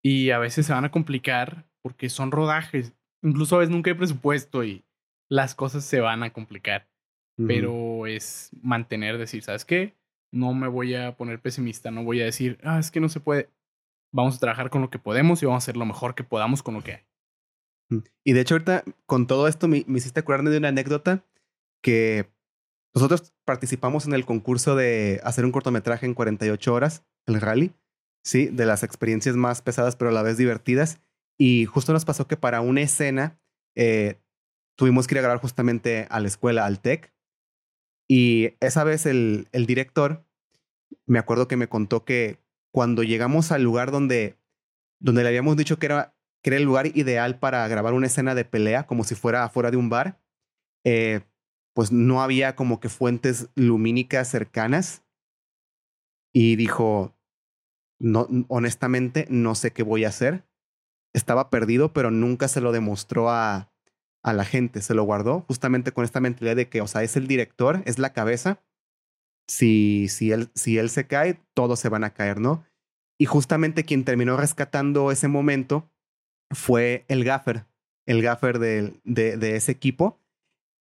[0.00, 2.92] y a veces se van a complicar porque son rodajes.
[3.20, 4.84] Incluso a veces nunca hay presupuesto y
[5.28, 6.88] las cosas se van a complicar.
[7.36, 7.46] Uh -huh.
[7.48, 9.96] Pero es mantener, decir, ¿sabes qué?
[10.32, 13.18] No me voy a poner pesimista, no voy a decir, ah, es que no se
[13.18, 13.50] puede.
[14.12, 16.62] Vamos a trabajar con lo que podemos y vamos a hacer lo mejor que podamos
[16.62, 17.02] con lo que hay.
[18.22, 21.24] Y de hecho, ahorita con todo esto me, me hiciste acordarme de una anécdota
[21.82, 22.30] que
[22.94, 27.72] nosotros participamos en el concurso de hacer un cortometraje en 48 horas, el rally,
[28.24, 31.00] sí, de las experiencias más pesadas pero a la vez divertidas.
[31.38, 33.40] Y justo nos pasó que para una escena
[33.76, 34.20] eh,
[34.76, 37.12] tuvimos que ir a grabar justamente a la escuela, al TEC.
[38.08, 40.26] Y esa vez el, director,
[41.06, 42.38] me acuerdo que me contó que
[42.72, 44.36] cuando llegamos al lugar donde,
[44.98, 48.34] donde le habíamos dicho que era, que era el lugar ideal para grabar una escena
[48.34, 50.20] de pelea, como si fuera afuera de un bar,
[50.84, 51.20] eh,
[51.74, 55.04] pues no había como que fuentes lumínicas cercanas.
[56.32, 57.16] Y dijo,
[57.98, 60.44] no, honestamente, no sé qué voy a hacer.
[61.12, 63.72] Estaba perdido, pero nunca se lo demostró a,
[64.22, 67.16] a la gente, se lo guardó justamente con esta mentalidad de que, o sea, es
[67.16, 68.62] el director, es la cabeza.
[69.48, 72.64] Si, si, él, si él se cae, todos se van a caer, ¿no?
[73.18, 75.90] Y justamente quien terminó rescatando ese momento
[76.52, 77.66] fue el gaffer,
[78.06, 80.20] el gaffer de, de, de ese equipo.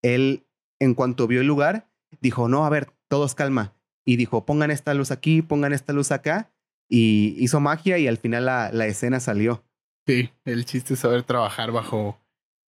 [0.03, 0.45] Él,
[0.79, 1.89] en cuanto vio el lugar,
[2.21, 3.75] dijo, no, a ver, todos calma.
[4.05, 6.51] Y dijo, pongan esta luz aquí, pongan esta luz acá.
[6.89, 9.63] Y hizo magia y al final la, la escena salió.
[10.07, 12.19] Sí, el chiste es saber trabajar bajo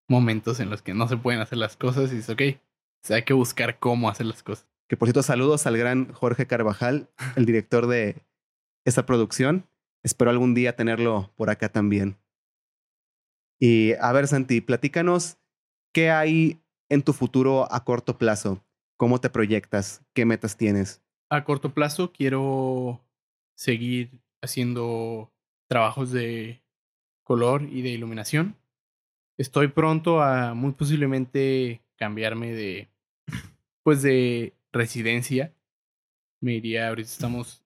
[0.08, 2.42] momentos en los que no se pueden hacer las cosas y es ok.
[3.02, 4.68] O sea, hay que buscar cómo hacer las cosas.
[4.88, 8.16] Que por cierto, saludos al gran Jorge Carvajal, el director de
[8.84, 9.66] esta producción.
[10.02, 12.18] Espero algún día tenerlo por acá también.
[13.58, 15.38] Y a ver, Santi, platícanos
[15.92, 16.59] qué hay
[16.90, 18.62] en tu futuro a corto plazo.
[18.98, 20.04] ¿Cómo te proyectas?
[20.12, 21.02] ¿Qué metas tienes?
[21.30, 23.00] A corto plazo quiero
[23.54, 25.32] seguir haciendo
[25.68, 26.62] trabajos de
[27.22, 28.56] color y de iluminación.
[29.38, 32.90] Estoy pronto a muy posiblemente cambiarme de
[33.82, 35.54] pues de residencia.
[36.42, 37.64] Me iría, ahorita estamos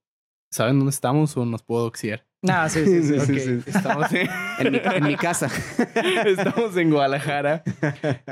[0.54, 2.24] ¿Saben dónde estamos o nos puedo oxiar?
[2.48, 3.12] Ah, sí, sí, sí.
[3.18, 3.40] okay.
[3.40, 3.70] sí, sí.
[3.70, 4.28] Estamos en...
[4.74, 5.46] en mi casa.
[6.26, 7.62] estamos en Guadalajara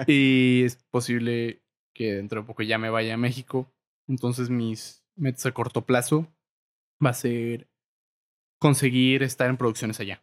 [0.07, 1.63] y es posible
[1.95, 3.73] que dentro de poco ya me vaya a México.
[4.09, 6.27] Entonces mis metas a corto plazo
[7.05, 7.69] va a ser
[8.59, 10.23] conseguir estar en producciones allá.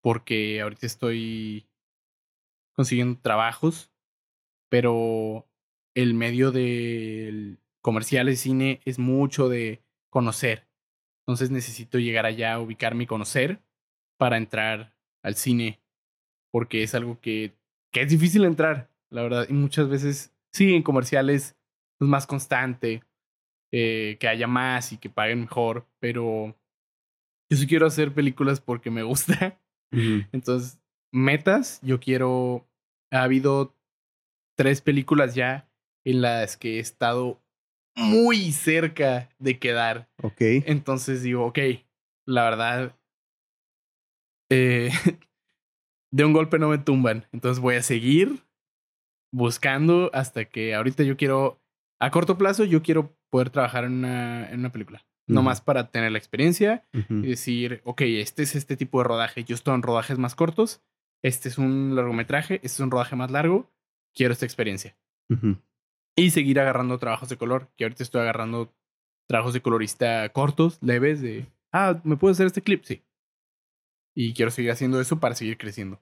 [0.00, 1.66] Porque ahorita estoy
[2.74, 3.90] consiguiendo trabajos,
[4.68, 5.48] pero
[5.94, 10.66] el medio del comercial de cine es mucho de conocer.
[11.26, 13.62] Entonces necesito llegar allá, ubicarme y conocer
[14.18, 15.80] para entrar al cine.
[16.52, 17.54] Porque es algo que,
[17.92, 19.46] que es difícil entrar, la verdad.
[19.48, 21.56] Y muchas veces, sí, en comerciales
[22.00, 23.02] es más constante,
[23.72, 25.86] eh, que haya más y que paguen mejor.
[25.98, 26.54] Pero
[27.50, 29.58] yo sí quiero hacer películas porque me gusta.
[29.92, 30.28] Uh -huh.
[30.32, 30.78] Entonces,
[31.12, 32.68] metas, yo quiero...
[33.10, 33.74] Ha habido
[34.56, 35.68] tres películas ya
[36.04, 37.40] en las que he estado
[37.96, 40.08] muy cerca de quedar.
[40.22, 40.40] Ok.
[40.40, 41.58] Entonces digo, ok,
[42.26, 42.96] la verdad,
[44.50, 44.90] eh,
[46.12, 47.26] de un golpe no me tumban.
[47.32, 48.44] Entonces voy a seguir
[49.32, 51.60] buscando hasta que ahorita yo quiero,
[52.00, 55.04] a corto plazo, yo quiero poder trabajar en una, en una película.
[55.26, 55.34] Uh -huh.
[55.34, 57.24] No más para tener la experiencia uh -huh.
[57.24, 59.44] y decir, ok, este es este tipo de rodaje.
[59.44, 60.82] Yo estoy en rodajes más cortos.
[61.22, 62.56] Este es un largometraje.
[62.56, 63.72] Este es un rodaje más largo.
[64.14, 64.96] Quiero esta experiencia.
[65.30, 65.60] Uh -huh.
[66.16, 68.72] Y seguir agarrando trabajos de color, que ahorita estoy agarrando
[69.26, 72.84] trabajos de colorista cortos, leves, de, ah, ¿me puedo hacer este clip?
[72.84, 73.02] Sí.
[74.14, 76.00] Y quiero seguir haciendo eso para seguir creciendo.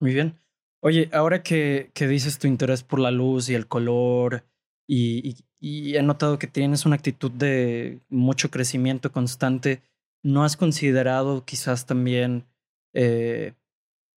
[0.00, 0.40] Muy bien.
[0.80, 4.44] Oye, ahora que, que dices tu interés por la luz y el color,
[4.86, 9.82] y he notado que tienes una actitud de mucho crecimiento constante,
[10.22, 12.44] ¿no has considerado quizás también
[12.94, 13.54] eh,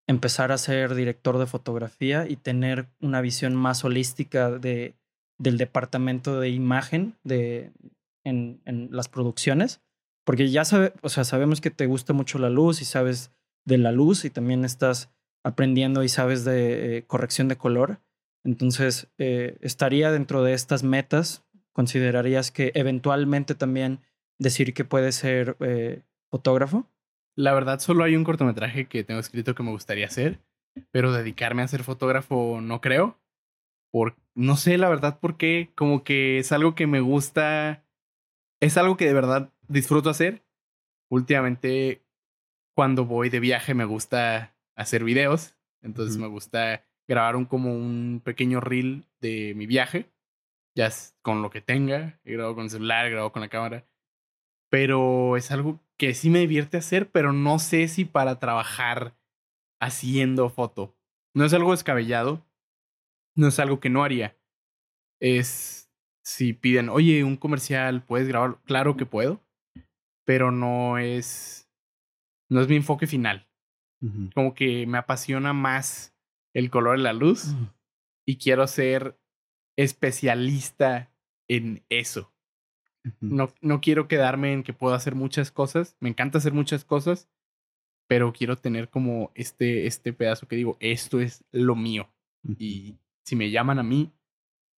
[0.08, 4.96] empezar a ser director de fotografía y tener una visión más holística de,
[5.38, 7.72] del departamento de imagen de,
[8.24, 9.82] en, en las producciones?
[10.26, 13.32] Porque ya sabe, o sea, sabemos que te gusta mucho la luz y sabes
[13.66, 15.10] de la luz y también estás
[15.44, 18.00] aprendiendo y sabes de eh, corrección de color.
[18.44, 21.46] Entonces, eh, ¿estaría dentro de estas metas?
[21.74, 24.00] ¿Considerarías que eventualmente también
[24.40, 26.86] decir que puedes ser eh, fotógrafo?
[27.36, 30.40] La verdad, solo hay un cortometraje que tengo escrito que me gustaría hacer,
[30.92, 33.18] pero dedicarme a ser fotógrafo no creo.
[33.92, 37.84] Por, no sé la verdad por qué, como que es algo que me gusta,
[38.60, 40.44] es algo que de verdad disfruto hacer.
[41.10, 42.04] Últimamente,
[42.76, 48.22] cuando voy de viaje, me gusta hacer videos, entonces me gusta grabar un, como un
[48.24, 50.12] pequeño reel de mi viaje,
[50.76, 53.50] ya es con lo que tenga, he grabado con el celular, he grabado con la
[53.50, 53.88] cámara,
[54.70, 59.16] pero es algo que sí me divierte hacer, pero no sé si para trabajar
[59.80, 60.96] haciendo foto.
[61.34, 62.46] No es algo descabellado,
[63.38, 64.36] no es algo que no haría.
[65.22, 65.90] Es
[66.24, 68.60] si piden, oye, un comercial, ¿puedes grabar?
[68.66, 69.42] Claro que puedo,
[70.26, 71.70] pero no es,
[72.50, 73.48] no es mi enfoque final.
[74.36, 76.16] Como que me apasiona más
[76.54, 77.56] el color de la luz
[78.28, 79.18] y quiero ser
[79.76, 81.12] especialista
[81.48, 82.32] en eso.
[83.22, 85.98] No, no quiero quedarme en que puedo hacer muchas cosas.
[86.00, 87.30] Me encanta hacer muchas cosas,
[88.08, 92.08] pero quiero tener como este, este pedazo que digo, esto es lo mío.
[92.60, 92.98] Y
[93.28, 94.14] si me llaman a mí,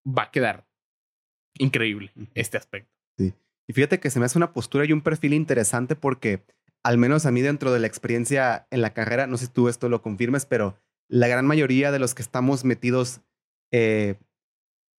[0.04, 0.66] va a quedar
[1.58, 2.90] increíble este aspecto.
[3.16, 6.42] Y fíjate que se me hace una postura y un perfil interesante porque,
[6.82, 9.68] al menos a mí dentro de la experiencia en la carrera, no sé si tú
[9.68, 10.76] esto lo confirmes, pero
[11.08, 13.20] la gran mayoría de los que estamos metidos,
[13.70, 14.16] eh,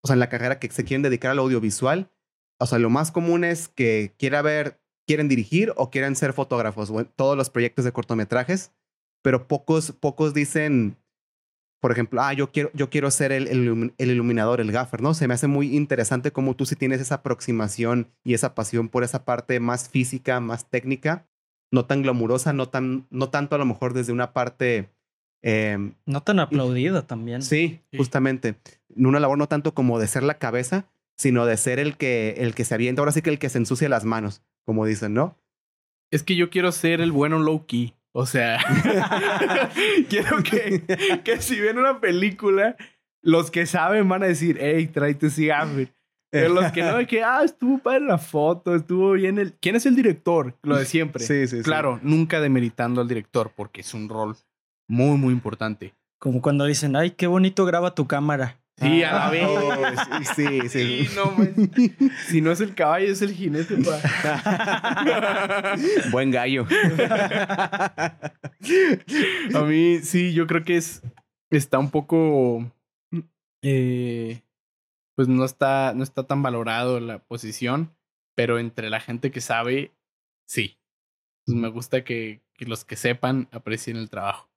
[0.01, 2.09] o sea, en la carrera que se quieren dedicar al audiovisual,
[2.57, 6.89] o sea, lo más común es que quiera ver, quieren dirigir o quieren ser fotógrafos,
[6.89, 8.71] o en todos los proyectos de cortometrajes,
[9.21, 10.95] pero pocos, pocos dicen,
[11.81, 15.01] por ejemplo, ah, yo quiero, yo quiero ser el, el ilumi- el iluminador, el gaffer,
[15.01, 15.13] ¿no?
[15.13, 19.03] Se me hace muy interesante cómo tú sí tienes esa aproximación y esa pasión por
[19.03, 21.27] esa parte más física, más técnica,
[21.71, 24.89] no tan glamurosa, no, tan, no tanto a lo mejor desde una parte...
[25.43, 27.41] em, No tan aplaudida también.
[27.41, 27.97] Sí, Sí.
[27.97, 28.55] justamente.
[28.95, 30.85] Una labor no tanto como de ser la cabeza,
[31.17, 33.57] sino de ser el que, el que se avienta, ahora sí que el que se
[33.57, 35.37] ensucia las manos, como dicen, ¿no?
[36.11, 37.93] Es que yo quiero ser el bueno low key.
[38.13, 38.59] O sea,
[40.09, 40.83] quiero que,
[41.23, 42.75] que si ven una película,
[43.21, 45.93] los que saben van a decir, hey, tráete ese gaffer.
[46.29, 49.53] Pero los que no, de que, ah, estuvo padre la foto, estuvo bien el...
[49.53, 50.57] ¿Quién es el director?
[50.63, 51.23] Lo de siempre.
[51.23, 51.63] Sí, sí, sí.
[51.63, 54.37] Claro, nunca demeritando al director porque es un rol
[54.87, 55.93] muy, muy importante.
[56.19, 58.60] Como cuando dicen, ay, qué bonito graba tu cámara.
[58.81, 59.47] Sí, a la vez.
[60.35, 61.05] sí, sí, sí.
[61.05, 61.53] Sí, no, man.
[62.27, 63.77] si no es el caballo, es el jinete.
[63.77, 65.75] pa.
[66.11, 66.65] Buen gallo.
[69.53, 71.01] A mí, sí, yo creo que es.
[71.51, 72.71] Está un poco.
[73.61, 74.41] eh,
[75.15, 77.95] pues no está, no está tan valorado la posición,
[78.35, 79.91] pero entre la gente que sabe,
[80.47, 80.79] sí.
[81.45, 84.50] Pues me gusta que, que los que sepan aprecien el trabajo.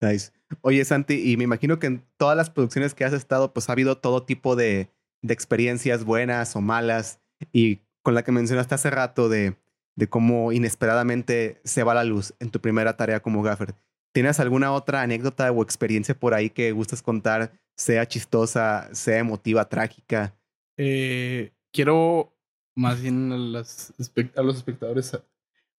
[0.00, 0.32] Nice.
[0.60, 3.72] Oye, Santi, y me imagino que en todas las producciones que has estado, pues ha
[3.72, 4.90] habido todo tipo de,
[5.22, 7.20] de experiencias buenas o malas.
[7.52, 9.56] Y con la que mencionaste hace rato de,
[9.96, 13.74] de cómo inesperadamente se va la luz en tu primera tarea como gaffer.
[14.12, 19.68] ¿Tienes alguna otra anécdota o experiencia por ahí que gustes contar, sea chistosa, sea emotiva,
[19.68, 20.34] trágica?
[20.78, 22.32] Eh, quiero
[22.74, 23.92] más bien a, las
[24.36, 25.18] a los espectadores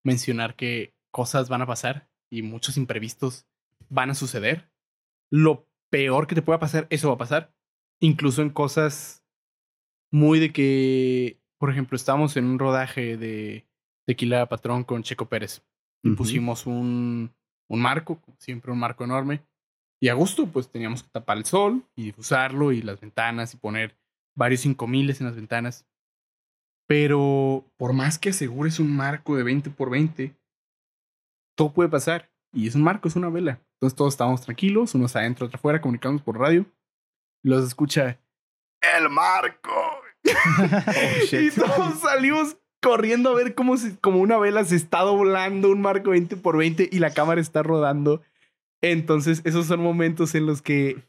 [0.02, 3.46] mencionar que cosas van a pasar y muchos imprevistos
[3.88, 4.70] van a suceder.
[5.30, 7.54] Lo peor que te pueda pasar, eso va a pasar.
[8.00, 9.24] Incluso en cosas
[10.12, 13.66] muy de que, por ejemplo, estábamos en un rodaje de
[14.06, 15.62] Tequila Patrón con Checo Pérez.
[16.02, 17.34] Y pusimos un,
[17.68, 19.44] un marco, siempre un marco enorme.
[20.00, 23.56] Y a gusto, pues teníamos que tapar el sol y difusarlo y las ventanas y
[23.56, 23.96] poner
[24.36, 25.86] varios cinco miles en las ventanas.
[26.86, 30.36] Pero por más que asegures un marco de 20 por 20,
[31.56, 32.30] todo puede pasar.
[32.52, 33.60] Y es un marco, es una vela.
[33.76, 36.64] Entonces todos estábamos tranquilos, unos adentro, otros afuera, comunicamos por radio.
[37.42, 38.18] Los escucha,
[38.96, 39.70] ¡El marco!
[40.28, 45.70] Oh, y todos salimos corriendo a ver cómo, se- como una vela se está doblando
[45.70, 48.22] un marco 20 por 20 y la cámara está rodando.
[48.82, 51.04] Entonces, esos son momentos en los que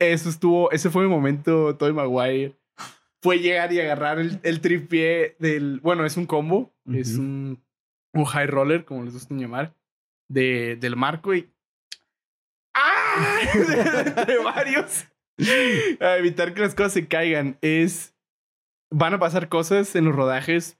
[0.00, 2.56] eso estuvo, ese fue mi momento, Toy Maguire.
[3.22, 5.78] fue llegar y agarrar el, el tripié del.
[5.80, 6.72] Bueno, es un combo.
[6.92, 7.22] Es Ujú.
[7.22, 7.62] un,
[8.14, 9.74] un high roller, como les gusta llamar.
[10.28, 11.48] De, del marco y.
[13.54, 15.06] Entre varios.
[16.00, 17.58] A evitar que las cosas se caigan.
[17.60, 18.14] Es.
[18.92, 20.78] Van a pasar cosas en los rodajes.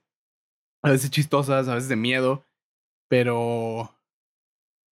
[0.83, 2.45] A veces chistosas, a veces de miedo.
[3.09, 3.97] Pero.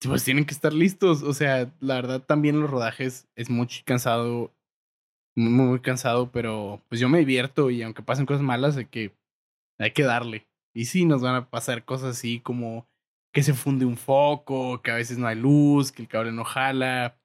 [0.02, 1.22] Pues tienen que estar listos.
[1.22, 4.52] O sea, la verdad, también los rodajes es muy cansado
[5.36, 9.16] muy, muy cansado, pero pues yo me divierto y aunque pasen cosas malas, hay que,
[9.78, 10.48] hay que darle.
[10.74, 12.88] Y sí, nos van a pasar cosas así como
[13.32, 16.44] que se funde un foco, que a veces no hay luz, que el cable no
[16.44, 17.19] jala,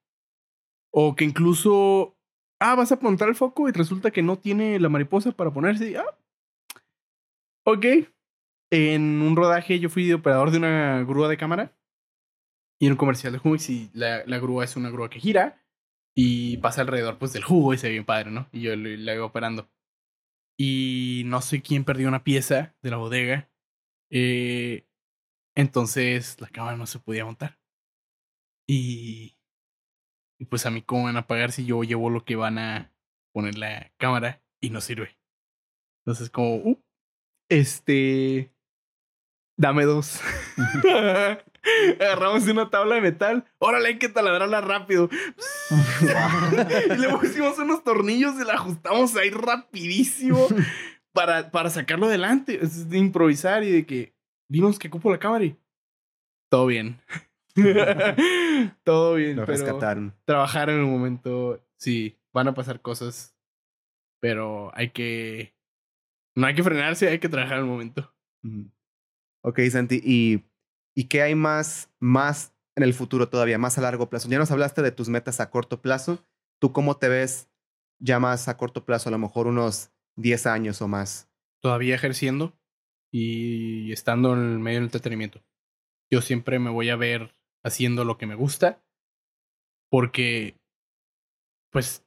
[0.98, 2.16] o que incluso,
[2.62, 5.98] ah, vas a apuntar el foco y resulta que no tiene la mariposa para ponerse.
[5.98, 6.18] Ah,
[7.66, 7.86] ok.
[8.72, 11.76] En un rodaje yo fui de operador de una grúa de cámara
[12.80, 15.62] y en un comercial de Humix y la, grúa es una grúa que gira
[16.16, 18.48] y pasa alrededor pues del jugo y se ve bien padre, ¿no?
[18.54, 19.70] Y yo la iba operando.
[20.58, 23.50] Y no sé quién perdió una pieza de la bodega.
[24.10, 24.88] Eh,
[25.56, 27.60] entonces la cámara no se podía montar.
[28.66, 29.35] Y,
[30.38, 32.92] y pues a mí cómo van a pagar si yo llevo lo que van a
[33.34, 35.18] poner la cámara y no sirve.
[36.06, 36.80] Entonces como, uh,
[37.50, 38.52] este,
[39.58, 40.22] dame dos.
[42.00, 43.46] Agarramos una tabla de metal.
[43.58, 45.10] Órale, hay que taladrarla rápido.
[46.96, 50.48] y le pusimos unos tornillos y la ajustamos ahí rapidísimo
[51.14, 52.60] para, para sacarlo adelante.
[52.62, 54.14] Es de improvisar y de que
[54.48, 55.58] vimos que cupo la cámara y
[56.50, 57.02] todo bien.
[58.84, 59.38] todo bien.
[59.38, 60.14] Lo pero rescataron.
[60.26, 63.36] trabajar en el momento, sí, van a pasar cosas,
[64.22, 65.56] pero hay que...
[66.38, 68.14] No hay que frenarse, hay que trabajar en el momento.
[69.42, 70.44] Ok, Santi, ¿y,
[70.94, 74.28] ¿y qué hay más, más en el futuro todavía, más a largo plazo?
[74.28, 76.26] Ya nos hablaste de tus metas a corto plazo.
[76.60, 77.50] ¿Tú cómo te ves
[78.00, 79.08] ya más a corto plazo?
[79.10, 81.30] A lo mejor unos 10 años o más.
[81.62, 82.54] todavía ejerciendo
[83.12, 85.42] y estando en el medio del entretenimiento.
[86.12, 87.35] Yo siempre me voy a ver
[87.66, 88.82] haciendo lo que me gusta
[89.90, 90.56] porque,
[91.72, 92.06] pues,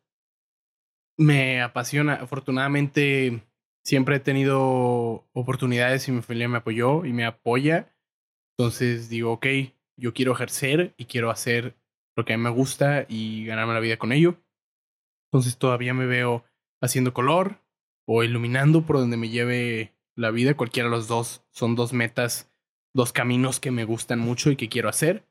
[1.18, 2.14] me apasiona.
[2.14, 3.42] Afortunadamente,
[3.84, 7.94] siempre he tenido oportunidades y mi familia me apoyó y me apoya.
[8.56, 9.46] Entonces digo, ok,
[9.96, 11.76] yo quiero ejercer y quiero hacer
[12.16, 14.36] lo que a mí me gusta y ganarme la vida con ello.
[15.30, 16.44] Entonces todavía me veo
[16.80, 17.60] haciendo color,
[18.10, 20.56] o iluminando por donde me lleve la vida.
[20.56, 22.50] Cualquiera de los dos son dos metas,
[22.94, 25.27] dos caminos que me gustan mucho y que quiero hacer.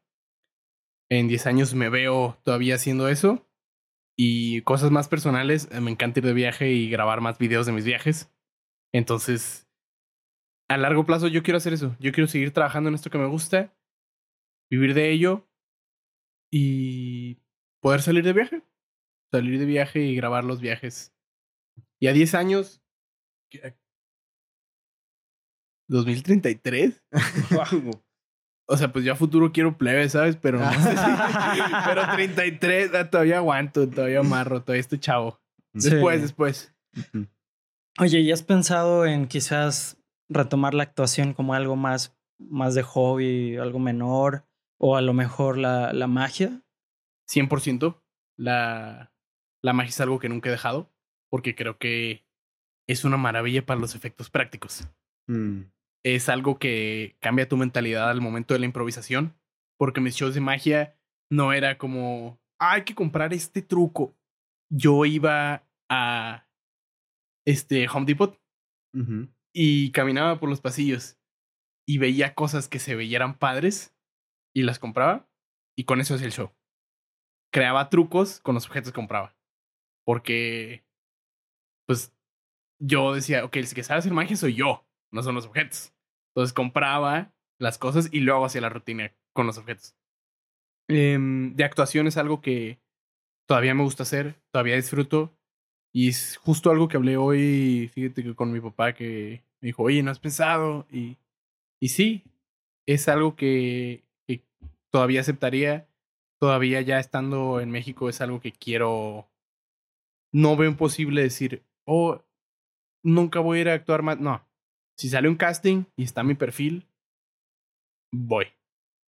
[1.10, 3.48] En 10 años me veo todavía haciendo eso.
[4.20, 7.72] Y cosas más personales, eh, me encanta ir de viaje y grabar más videos de
[7.72, 8.32] mis viajes.
[8.94, 9.70] Entonces,
[10.70, 11.96] a largo plazo yo quiero hacer eso.
[12.00, 13.78] Yo quiero seguir trabajando en esto que me gusta,
[14.72, 15.48] vivir de ello
[16.52, 17.38] y
[17.82, 18.64] poder salir de viaje.
[19.32, 21.14] Salir de viaje y grabar los viajes
[22.00, 22.82] y a 10 años.
[23.50, 23.76] ¿qué?
[25.90, 27.02] ¿2033?
[28.70, 30.36] O sea, pues yo a futuro quiero plebe, ¿sabes?
[30.36, 30.98] Pero no sé si-
[31.86, 35.40] Pero 33, ah, todavía aguanto, todavía amarro, todavía estoy chavo.
[35.76, 35.90] Sí.
[35.92, 36.76] Después, después.
[38.00, 39.98] Oye, ¿y has pensado en quizás
[40.30, 44.46] retomar la actuación como algo más, más de hobby, algo menor?
[44.80, 46.62] O a lo mejor la, la magia.
[47.30, 48.02] 100%.
[48.38, 49.12] La,
[49.64, 50.92] la magia es algo que nunca he dejado.
[51.30, 52.26] Porque creo que
[52.88, 54.88] es una maravilla para los efectos prácticos.
[55.28, 55.62] Mm.
[56.16, 59.36] Es algo que cambia tu mentalidad al momento de la improvisación.
[59.80, 60.98] Porque mis shows de magia
[61.32, 64.16] no era como, "Ah, hay que comprar este truco.
[64.72, 66.48] Yo iba a
[67.46, 68.40] este Home Depot
[69.54, 71.18] y caminaba por los pasillos
[71.88, 73.96] y veía cosas que se veían padres
[74.56, 75.30] y las compraba
[75.78, 76.52] y con eso hacía el show.
[77.54, 79.38] Creaba trucos con los objetos que compraba.
[80.06, 80.86] Porque,
[81.88, 82.14] pues,
[82.82, 85.94] yo decía, ok, el que sabe hacer magia soy yo, no son los objetos.
[86.38, 89.96] Entonces compraba las cosas y luego hacía la rutina con los objetos.
[90.88, 92.80] Em, de actuación es algo que
[93.48, 95.36] todavía me gusta hacer, todavía disfruto.
[95.92, 99.82] Y es justo algo que hablé hoy, fíjate que con mi papá que me dijo,
[99.82, 100.86] oye, ¿no has pensado?
[100.92, 101.18] Y,
[101.82, 102.24] y sí,
[102.86, 104.44] es algo que, que
[104.92, 105.88] todavía aceptaría.
[106.40, 109.28] Todavía ya estando en México es algo que quiero.
[110.32, 112.24] No veo imposible decir, oh,
[113.02, 114.20] nunca voy a ir a actuar más.
[114.20, 114.47] No,
[114.98, 116.88] si sale un casting y está mi perfil,
[118.12, 118.48] voy.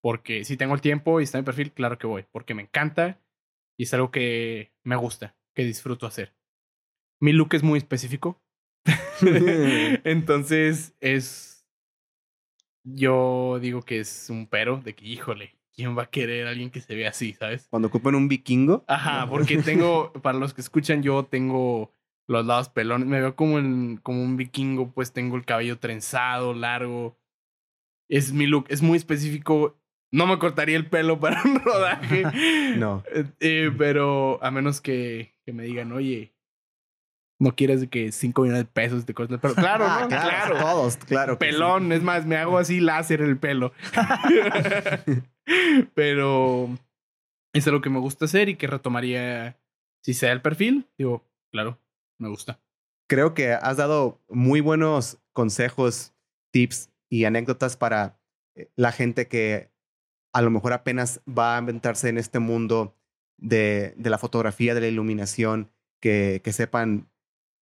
[0.02, 2.24] Porque si tengo el tiempo y está mi perfil, claro que voy.
[2.30, 3.20] Porque me encanta
[3.78, 6.34] y es algo que me gusta, que disfruto hacer.
[7.20, 8.40] Mi look es muy específico.
[10.04, 11.66] Entonces es.
[12.82, 16.70] Yo digo que es un pero de que, híjole, ¿quién va a querer a alguien
[16.70, 17.66] que se vea así, sabes?
[17.68, 18.84] Cuando ocupan un vikingo.
[18.86, 21.94] Ajá, porque tengo, para los que escuchan, yo tengo
[22.30, 23.08] los lados pelones.
[23.08, 27.18] Me veo como, en, como un vikingo, pues tengo el cabello trenzado, largo.
[28.08, 29.76] Es mi look, es muy específico.
[30.12, 32.22] No me cortaría el pelo para un rodaje.
[32.76, 33.02] No.
[33.12, 36.32] Eh, eh, pero a menos que, que me digan, oye,
[37.40, 39.54] no quieres que 5 millones de pesos te corten el pelo.
[39.54, 40.08] Claro, Ah, ¿no?
[40.08, 40.58] claro, claro.
[40.58, 41.32] todos, claro.
[41.34, 41.38] sí.
[41.38, 43.72] Pelón, es más, me hago así láser el pelo.
[45.94, 46.68] Pero
[47.52, 49.58] es algo que me gusta hacer y que retomaría
[50.02, 50.86] si sea el perfil.
[50.98, 51.78] Digo, claro,
[52.20, 52.60] me gusta.
[53.08, 56.14] Creo que has dado muy buenos consejos,
[56.52, 58.20] tips y anécdotas para
[58.54, 59.70] eh, la gente que
[60.32, 62.94] a lo mejor apenas va a inventarse en este mundo
[63.36, 67.10] de, de la fotografía, de la iluminación, que, que sepan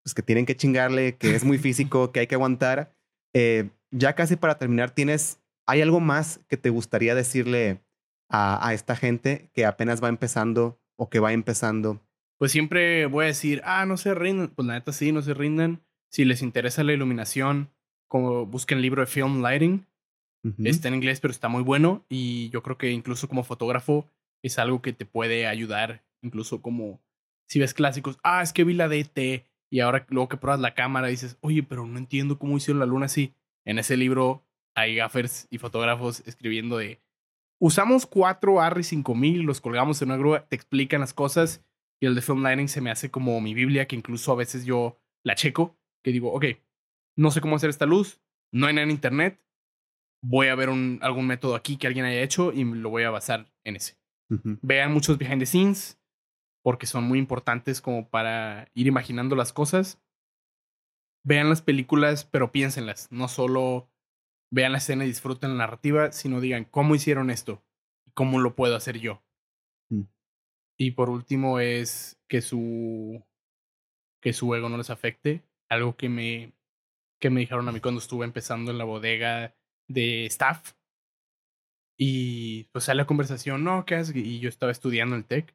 [0.02, 2.94] pues, que tienen que chingarle, que es muy físico, que hay que aguantar.
[3.34, 7.82] Eh, ya casi para terminar, ¿tienes, ¿hay algo más que te gustaría decirle
[8.28, 12.00] a, a esta gente que apenas va empezando o que va empezando?
[12.38, 14.48] Pues siempre voy a decir, ah, no se rindan.
[14.48, 15.82] Pues la neta sí, no se rindan.
[16.10, 17.70] Si les interesa la iluminación,
[18.08, 19.86] como busquen el libro de Film Lighting.
[20.64, 22.06] Está en inglés, pero está muy bueno.
[22.08, 24.08] Y yo creo que incluso como fotógrafo
[24.42, 26.04] es algo que te puede ayudar.
[26.22, 27.00] Incluso como
[27.48, 29.44] si ves clásicos, ah, es que vi la DT.
[29.70, 32.86] Y ahora luego que pruebas la cámara dices, oye, pero no entiendo cómo hicieron la
[32.86, 33.34] luna así.
[33.66, 37.00] En ese libro hay gaffers y fotógrafos escribiendo de,
[37.58, 41.62] usamos cuatro ARRI 5000, los colgamos en una grúa, te explican las cosas.
[42.00, 44.64] Y el de Film Lighting se me hace como mi Biblia, que incluso a veces
[44.64, 46.44] yo la checo, que digo, ok,
[47.16, 48.20] no sé cómo hacer esta luz,
[48.52, 49.44] no hay nada en internet,
[50.22, 53.10] voy a ver un, algún método aquí que alguien haya hecho y lo voy a
[53.10, 53.98] basar en ese.
[54.60, 55.98] Vean muchos behind the scenes
[56.62, 60.02] porque son muy importantes como para ir imaginando las cosas.
[61.24, 63.10] Vean las películas, pero piénsenlas.
[63.10, 63.90] No solo
[64.50, 67.64] vean la escena y disfruten la narrativa, sino digan cómo hicieron esto
[68.18, 69.22] cómo lo puedo hacer yo.
[70.78, 70.82] Mm.
[70.82, 73.22] Y por último es que su
[74.20, 75.44] que su ego no les afecte.
[75.68, 76.52] Algo que me
[77.20, 79.56] que me dijeron a mí cuando estuve empezando en la bodega
[79.88, 80.74] de staff.
[81.98, 84.14] Y pues sale la conversación, no, ¿qué haces?
[84.14, 85.54] Y yo estaba estudiando el TEC.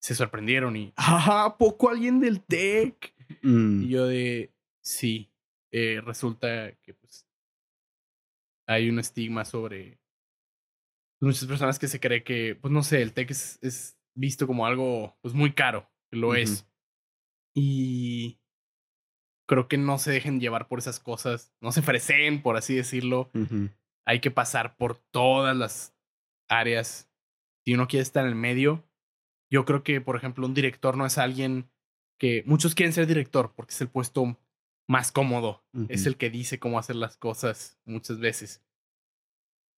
[0.00, 1.44] Se sorprendieron y, ¡ah!
[1.44, 3.14] ¿a ¿Poco alguien del TEC?
[3.42, 3.82] Mm.
[3.82, 5.30] Y yo de, sí,
[5.70, 7.26] eh, resulta que pues
[8.66, 10.00] hay un estigma sobre
[11.20, 14.66] muchas personas que se cree que, pues no sé, el TEC es, es visto como
[14.66, 16.68] algo pues muy caro, lo es.
[17.54, 18.38] Y
[19.48, 23.30] creo que no se dejen llevar por esas cosas, no se freseen, por así decirlo.
[24.06, 25.96] Hay que pasar por todas las
[26.48, 27.10] áreas.
[27.64, 28.84] Si uno quiere estar en el medio,
[29.50, 31.70] yo creo que, por ejemplo, un director no es alguien
[32.18, 34.38] que muchos quieren ser director porque es el puesto
[34.86, 38.62] más cómodo, es el que dice cómo hacer las cosas muchas veces.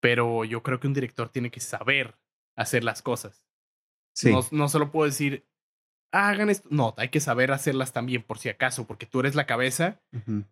[0.01, 2.19] Pero yo creo que un director tiene que saber
[2.57, 3.45] hacer las cosas.
[4.15, 4.31] Sí.
[4.31, 5.47] No, no solo puedo decir,
[6.13, 6.69] hagan esto.
[6.71, 10.01] No, hay que saber hacerlas también por si acaso, porque tú eres la cabeza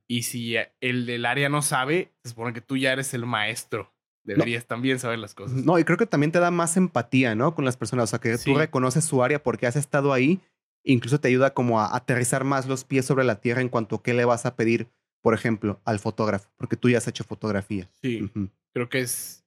[0.07, 3.93] y si el del área no sabe, se supone que tú ya eres el maestro.
[4.23, 5.57] Deberías también saber las cosas.
[5.65, 7.55] No, y creo que también te da más empatía, ¿no?
[7.55, 8.05] Con las personas.
[8.05, 8.51] O sea, que Sí.
[8.53, 10.41] tú reconoces su área porque has estado ahí.
[10.85, 14.03] Incluso te ayuda como a aterrizar más los pies sobre la tierra en cuanto a
[14.03, 14.89] qué le vas a pedir,
[15.23, 17.91] por ejemplo, al fotógrafo, porque tú ya has hecho fotografía.
[18.03, 18.31] Sí,
[18.73, 19.45] creo que es,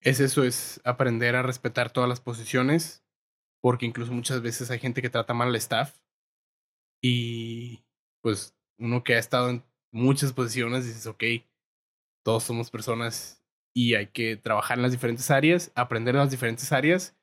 [0.00, 3.03] es eso, es aprender a respetar todas las posiciones,
[3.64, 5.96] porque incluso muchas veces hay gente que trata mal al staff
[7.02, 7.82] y
[8.22, 11.24] pues uno que ha estado en muchas posiciones dices, ok,
[12.22, 13.42] todos somos personas
[13.74, 17.16] y hay que trabajar en las diferentes áreas, aprender en las diferentes áreas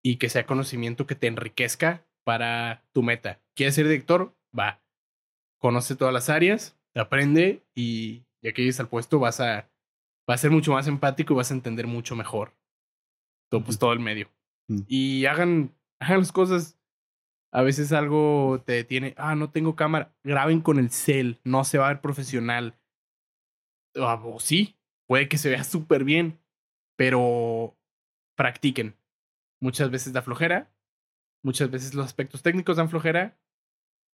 [0.00, 3.42] y que sea conocimiento que te enriquezca para tu meta.
[3.56, 4.36] ¿Quieres ser director?
[4.56, 4.80] Va.
[5.60, 9.68] Conoce todas las áreas, aprende y ya que llegues al puesto vas a,
[10.30, 12.56] va a ser mucho más empático y vas a entender mucho mejor
[13.50, 14.30] todo, pues, todo el medio.
[14.68, 14.80] Mm.
[14.86, 16.78] Y hagan, hagan las cosas.
[17.50, 19.14] A veces algo te detiene.
[19.16, 20.14] Ah, no tengo cámara.
[20.22, 21.40] Graben con el cel.
[21.44, 22.78] No se va a ver profesional.
[23.96, 26.38] Ah, o sí, puede que se vea súper bien,
[26.96, 27.76] pero
[28.36, 28.96] practiquen.
[29.60, 30.70] Muchas veces da flojera.
[31.42, 33.38] Muchas veces los aspectos técnicos dan flojera.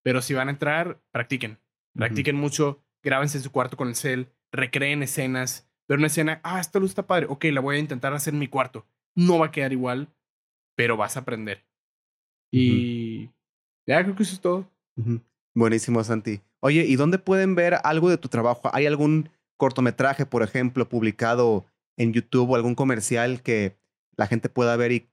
[0.05, 1.59] Pero si van a entrar, practiquen.
[1.95, 2.85] Practiquen mucho.
[3.03, 4.31] Grábense en su cuarto con el cel.
[4.53, 5.69] Recreen escenas.
[5.89, 6.41] Ver una escena.
[6.45, 7.27] Ah, esta luz está padre.
[7.29, 8.87] Ok, la voy a intentar hacer en mi cuarto.
[9.15, 10.09] No va a quedar igual,
[10.83, 11.64] pero vas a aprender.
[12.51, 13.30] Y
[13.87, 14.68] ya creo que eso es todo.
[15.55, 16.41] Buenísimo, Santi.
[16.59, 18.68] Oye, ¿y dónde pueden ver algo de tu trabajo?
[18.72, 21.64] ¿Hay algún cortometraje, por ejemplo, publicado
[21.97, 23.76] en YouTube o algún comercial que
[24.16, 25.09] la gente pueda ver y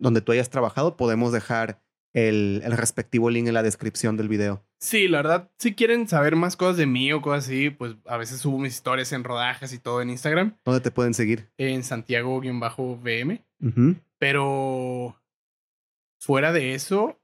[0.00, 0.96] donde tú hayas trabajado?
[0.96, 1.80] Podemos dejar
[2.14, 4.64] el, el respectivo link en la descripción del video.
[4.80, 8.16] Sí, la verdad, si quieren saber más cosas de mí o cosas así, pues a
[8.16, 11.48] veces subo mis historias en rodajes y todo en Instagram, ¿Dónde te pueden seguir?
[11.58, 13.44] en Santiago-VM.
[13.60, 13.94] Ujú.
[14.22, 15.20] Pero
[16.20, 17.20] fuera de eso,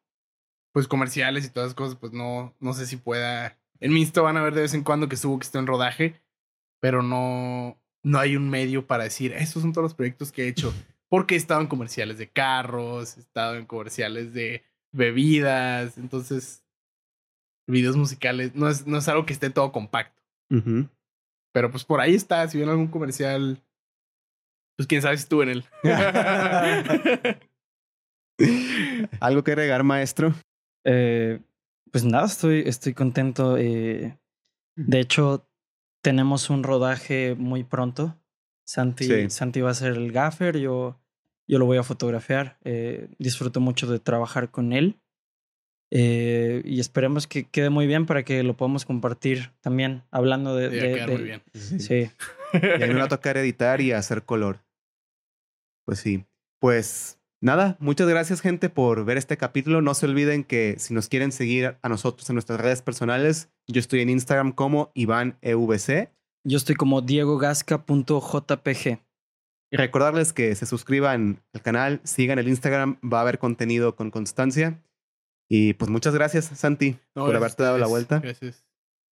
[0.72, 3.56] pues comerciales y todas esas cosas, pues no, no sé si pueda.
[3.78, 5.68] En mi Insta van a ver de vez en cuando que subo que estoy en
[5.68, 6.20] rodaje,
[6.80, 10.48] pero no, no hay un medio para decir, estos son todos los proyectos que he
[10.48, 10.74] hecho.
[11.08, 16.64] Porque he estado en comerciales de carros, he estado en comerciales de bebidas, entonces
[17.68, 20.20] videos musicales no es, no es algo que esté todo compacto.
[21.52, 23.62] Pero pues por ahí está, si ven algún comercial,
[24.78, 25.64] pues quién sabe si estuve en él.
[29.20, 30.32] ¿Algo que agregar, maestro?
[30.84, 31.40] Eh,
[31.90, 33.58] pues nada, estoy, estoy contento.
[33.58, 34.16] Eh,
[34.76, 35.50] de hecho,
[36.00, 38.16] tenemos un rodaje muy pronto.
[38.64, 41.00] Santi, Santi va a ser el gaffer, yo,
[41.48, 42.56] yo lo voy a fotografiar.
[42.62, 45.00] Eh, disfruto mucho de trabajar con él.
[45.90, 50.68] Eh, y esperemos que quede muy bien para que lo podamos compartir también, hablando de...
[50.68, 51.42] de, muy bien.
[51.52, 52.12] Sí.
[52.52, 54.60] Y a mí me va a tocar editar y hacer color.
[55.88, 56.26] Pues sí.
[56.60, 59.80] Pues nada, muchas gracias gente por ver este capítulo.
[59.80, 63.80] No se olviden que si nos quieren seguir a nosotros en nuestras redes personales, yo
[63.80, 66.12] estoy en Instagram como IvánEVC.
[66.44, 68.98] Yo estoy como diegogasca.jpg.
[69.70, 74.10] Y recordarles que se suscriban al canal, sigan el Instagram, va a haber contenido con
[74.10, 74.84] constancia.
[75.48, 78.18] Y pues muchas gracias, Santi, por haberte dado la vuelta.
[78.18, 78.66] Gracias.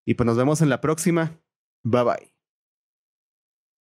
[0.04, 1.40] Y pues nos vemos en la próxima.
[1.82, 2.35] Bye bye.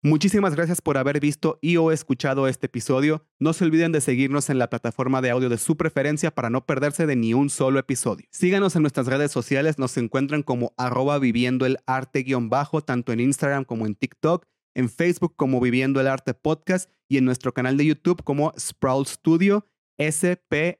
[0.07, 3.25] Muchísimas gracias por haber visto y o escuchado este episodio.
[3.39, 6.65] No se olviden de seguirnos en la plataforma de audio de su preferencia para no
[6.65, 8.25] perderse de ni un solo episodio.
[8.31, 13.11] Síganos en nuestras redes sociales, nos encuentran como arroba viviendo el arte guion bajo, tanto
[13.11, 14.45] en Instagram como en TikTok,
[14.75, 19.05] en Facebook como Viviendo el Arte Podcast y en nuestro canal de YouTube como Sprawl
[19.05, 19.65] Studio
[19.97, 20.79] S-P-R-A-W-L,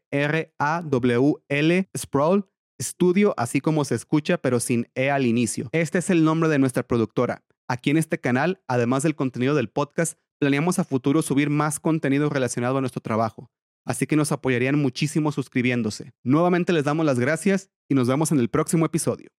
[1.98, 2.50] Sprawl
[2.82, 5.70] Studio, así como se escucha, pero sin E al inicio.
[5.72, 7.44] Este es el nombre de nuestra productora.
[7.68, 12.30] Aquí en este canal, además del contenido del podcast, planeamos a futuro subir más contenido
[12.30, 13.52] relacionado a nuestro trabajo.
[13.86, 16.14] Así que nos apoyarían muchísimo suscribiéndose.
[16.24, 19.30] Nuevamente les damos las gracias y nos vemos en el próximo episodio.